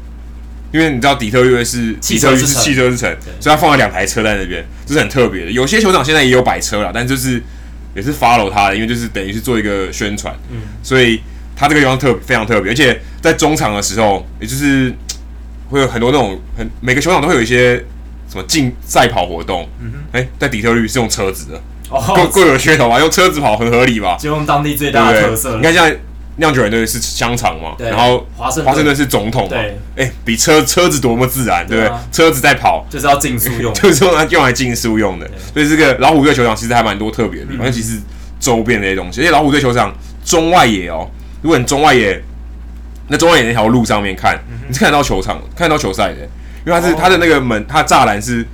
[0.72, 5.50] 因为你知道底特律是底特律是汽车之城，所以他放了两台车在那边，这是很特别的。
[5.50, 7.42] 有些球场现在也有摆车了，但就是
[7.94, 11.20] 也是 follow 他的，因为就是等于是做一个宣传，嗯，所以。
[11.58, 14.94] 它这个地方特非常特别，而且在中场的时候，也就是
[15.68, 17.74] 会有很多那种很每个球场都会有一些
[18.30, 19.68] 什么竞赛跑活动。
[19.80, 21.60] 嗯哼，哎、欸，在底特律是用车子的，
[22.14, 23.00] 各各有噱头吧？
[23.00, 24.16] 用车子跑很合理吧？
[24.20, 25.56] 就用当地最大的特色。
[25.56, 25.90] 你看，像
[26.36, 29.58] 酿酒人队是香肠嘛，然后华盛华盛顿是总统嘛，对，
[29.96, 31.96] 哎、欸，比车车子多么自然，对不对，对？
[32.12, 35.28] 车子在跑，就是要竞速用， 就是用来用来竞速用的。
[35.52, 37.98] 所以这个老虎队球场其实还蛮多特别的地方，尤其是
[38.38, 39.20] 周边那些东西。
[39.20, 39.92] 而且老虎队球场
[40.24, 41.10] 中外野哦。
[41.42, 42.22] 如果你中外野，
[43.08, 46.20] 那中外野那条路上面看，嗯、你是看得到球场，看得到球赛的，
[46.66, 48.44] 因为它是它、哦、的那个门，它的栅栏是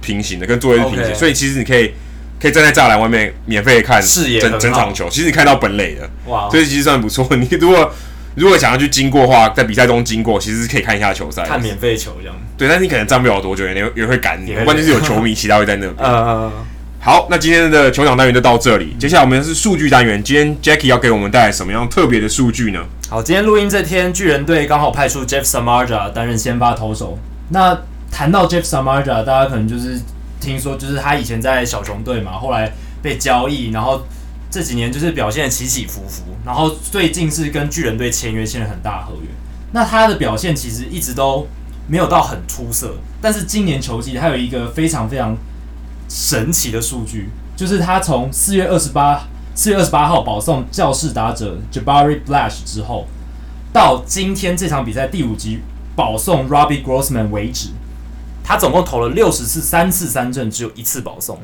[0.00, 1.14] 平行的，跟座位是平行，okay.
[1.14, 1.92] 所以其实你可以
[2.40, 4.02] 可以站在栅栏外面免费看
[4.40, 7.26] 整整场球，其实你看到本垒的，哇，所以其实算不错。
[7.36, 7.92] 你如果
[8.34, 12.36] 如果想要去经过的话，在比赛中经过，其实是可以看一下球赛，看免费球这样。
[12.58, 15.94] 对，但是你可能站不了多久，也也会赶你，关键是有球迷其他会在那边。
[15.98, 16.52] 呃
[17.04, 18.96] 好，那今天的球场单元就到这里。
[18.98, 22.82] 接下来我们是数据单元，今天 Jackie 要给我们带来什么样特别的数据呢？
[23.10, 27.18] 好，今天录音这天，巨人队刚好派出 Jeff Samardja 担任先发投手。
[27.50, 27.78] 那
[28.10, 30.00] 谈到 Jeff Samardja，大家可能就是
[30.40, 34.06] 听说，就是他以前在小熊队嘛，后来被交易，然后
[34.50, 39.28] 这几年就是表现起起伏伏，然后最近是跟巨人队签约，签了很大合约。
[39.72, 41.46] 那他的表现其实一直都
[41.86, 45.36] 没有到很出色，但是今年球季他有一个非常非常。
[46.14, 53.08] 神奇的数据就是他从四月二十八四月二十八号保送教室打者 Jabari Blash 之后，
[53.72, 55.60] 到今天这场比赛第五局
[55.96, 57.70] 保送 Robbie Grossman 为止，
[58.44, 61.40] 他总共投了六十次三次三振，只有一次保送，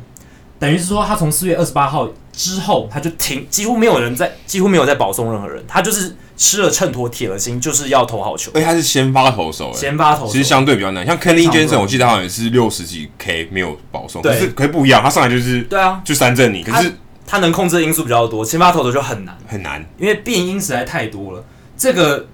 [0.60, 6.14] 等于是说他从四月二十八号之后他就停，几乎没有人在几乎没有在保送任何人，他就是。
[6.40, 8.50] 吃了秤砣铁了心，就是要投好球。
[8.54, 11.04] 哎，他是先发投手，先发投手其实相对比较难。
[11.04, 16.62] 像 Kenley Jansen，我记得好像是六十几 K 没有保送，对可是可以不一样，他上来就是对啊，就三振你。
[16.62, 16.94] 可是他，
[17.26, 21.44] 他能控制的因素比较多，先发投手就很难，很难，因为变因实在太多了。
[21.76, 22.26] 这个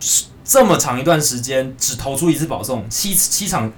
[0.44, 3.72] 这么长一段时间只投出一次保送，七七场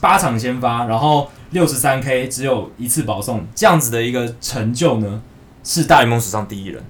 [0.00, 5.22] 八场先发，然后六十三 K 只有一次保送，这样子的一个成就呢，
[5.64, 6.82] 是大联盟史上第一人。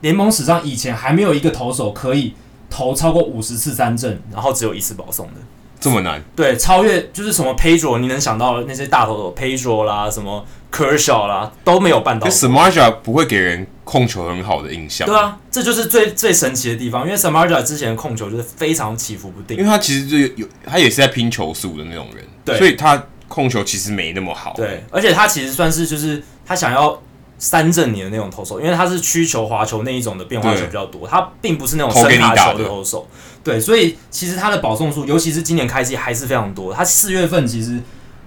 [0.00, 2.34] 联盟史上以前还没有一个投手可以
[2.70, 5.34] 投超过五十次三振，然后只有一次保送的，
[5.78, 6.22] 这么难？
[6.34, 12.26] 对，超越就是什么 Pedro，你能想到的那些大投手 Pedro 啦，什么 Kershaw 啦，都没有办到。
[12.28, 15.06] Samardzija 不会给人控球很好的印象。
[15.06, 24.52] 对啊，这就是最最神奇的地方，因为 Samardzija 之前的控球就是非常起伏不定，因为他其实就有他也是在拼球速的那种人，对，所以他控球其实没那么好。
[24.54, 27.00] 对，而且他其实算是就是他想要。
[27.42, 33.08] 三振你的那种投手，因为他是曲球、滑球那一种的变化球比较多，他并不是那种伸卡球的投手。
[33.42, 36.70] 对，所以其实他的保送数，尤其是今年开季还是非常多。
[36.70, 37.80] 他四月份其实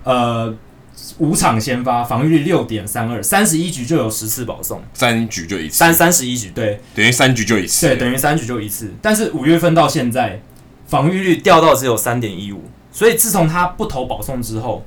[0.04, 0.52] 呃
[1.20, 8.92] 五场先发，防御率六点三二，三十一局就有十次保送，三局就一次，三三十一局，对，等于三局就一次，对，等于三局就一次。
[9.00, 10.42] 但是五月份到现在，
[10.88, 14.84] 防御率掉到只有三点一五，所以自从他不投保送之后，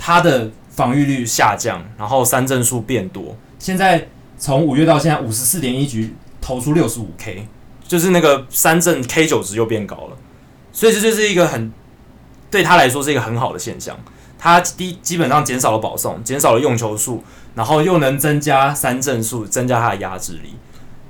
[0.00, 0.50] 他的。
[0.70, 3.36] 防御率下降，然后三振数变多。
[3.58, 7.46] 现在从五月到现在，五十四点一局投出六十五 K，
[7.86, 10.16] 就是那个三振 K 九值又变高了。
[10.72, 11.70] 所以这就是一个很
[12.50, 13.98] 对他来说是一个很好的现象。
[14.38, 17.22] 他第基本上减少了保送，减少了用球数，
[17.54, 20.54] 然后又能增加三振数，增加他的压制力。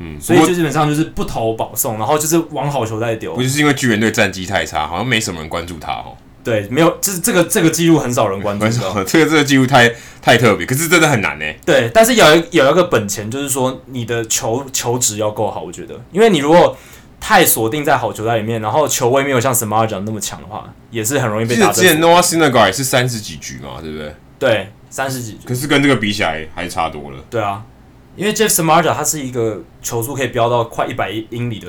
[0.01, 3.37] 嗯，所以就基本上就是不投保送，然后就是往好球再丢。
[3.37, 6.17] 不就是因为巨人队战绩太差，好像没什么人关注他哦。
[6.43, 8.67] 对，没有，这是这个这个记录很少人关注，
[9.07, 11.45] 这个这个记录太太特别，可是真的很难呢。
[11.67, 16.75] 对，但是有一有一个本钱，就是说你的球球质要够好，我觉得，因为你如果
[17.21, 21.71] 太锁定在好球带里面，然后球威没有像 Samardzija 那么强的话，也是很容易被打。
[21.71, 24.15] 之前 Noah Syndergaard 是三十几局嘛，对不对？
[24.39, 25.47] 对，三十几局。
[25.47, 27.19] 可是跟这个比起来还差多了。
[27.29, 27.63] 对啊，
[28.17, 31.69] 因为 Jeff Samardzija 他是一个球速可以飙到快一百英里的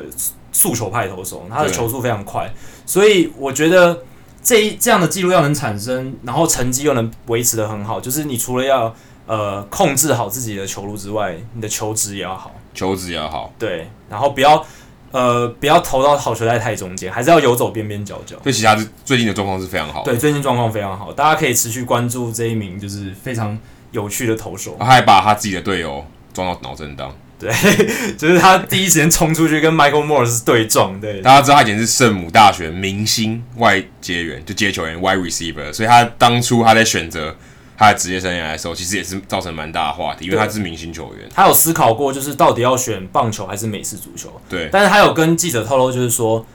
[0.54, 2.50] 速球派投手，他的球速非常快，
[2.86, 4.04] 所以我觉得。
[4.44, 8.94] 这一这样的记录要能产生，然后成绩又能维持的很好，就是你除了要
[9.28, 14.66] 呃控制好自己的球路之外，你的球质也要好，球质也要好，对，然后不要
[15.12, 18.36] 呃不要投到好球在太中间，还是要游走边边角角。
[18.44, 18.76] 对其他
[19.06, 23.58] 最近的状况是非常好，对，最近状况非常好，大家可以持续关注这一名就是非常
[23.92, 27.14] 有趣的投手，他还把他自己的队友撞到脑震荡。
[27.42, 27.52] 对，
[28.16, 31.02] 就是他第一时间冲出去跟 Michael Morse 对撞。
[31.02, 37.36] 对，大家知道他以前是圣母大学明星外接员，就接球员 wide receiver，所以他当初他在选择
[37.76, 41.28] 他的职业生涯的时候，其实也是造成蛮大的话题，因为他是明星球员。
[41.34, 44.40] 他有思考过，就是到底要选棒球还是美式足球？
[44.48, 46.46] 对，但是他有跟记者透露，就是说，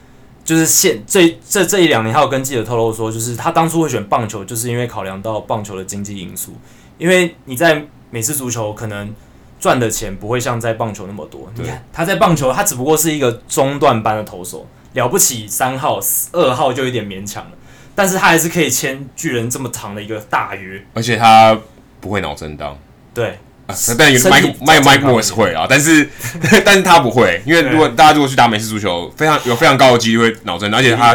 [0.44, 6.52] 就是现这这这一两年，他有跟记者透露说，就是他当初会选棒球，就是因为考量到棒球的经济因素，
[6.96, 9.12] 因为你在美式足球可能。
[9.58, 11.50] 赚的钱不会像在棒球那么多。
[11.54, 15.98] 你看他在棒球，他只不过是一个中段班的投手，了不起三号、
[16.32, 17.50] 二号就有点勉强了。
[17.94, 21.58] 但是他还是可以签巨人这么长的一个大约，而且他
[22.00, 22.78] 不会脑震荡。
[23.14, 26.08] 对，啊、但有 Mike Mike Mike 会啊，但是
[26.64, 31.14] 但是他不会，因为如果大家如果去打美式足球，非常有非常高的几率会脑震荡，而且他。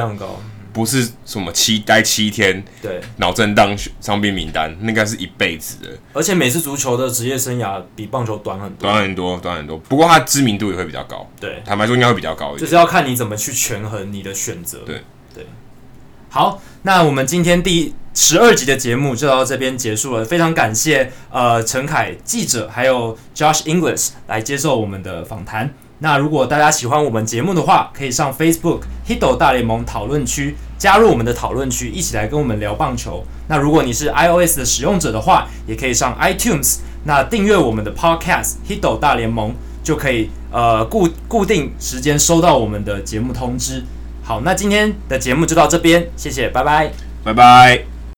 [0.74, 5.90] 不是什么七待七天，对，脑震荡伤病名单，那该是一辈子的。
[6.14, 9.78] 而且美式足球的职业生涯比棒球短很多，短很多，短很多。
[9.78, 12.60] 不过它知名度也会比较高，对，坦白说应该会比较高一点。
[12.60, 14.80] 就是要看你怎么去权衡你的选择。
[14.86, 15.02] 对
[15.34, 15.46] 对。
[16.30, 20.24] 好，那我们今天第十二集的节目就到这边结束了。
[20.24, 25.74] 非常感谢呃陈凯记者还有 Josh English 来接受我们的访谈。
[26.04, 33.24] 那如果大家喜欢我们节目的话，可以上 Facebook Hito 大联盟讨论区加入我们的讨论区，一起来跟我们聊棒球。
[33.48, 39.52] 那如果你是 iOS 的使用者的话，也可以上 iTunes 那订阅我们的 Podcast《Hito 大联盟》
[39.84, 43.84] 就可以呃固固定时间收到我们的节目通知。
[44.24, 46.92] 好，那今天的节目就到这边，谢谢，拜拜，
[47.24, 47.91] 拜拜。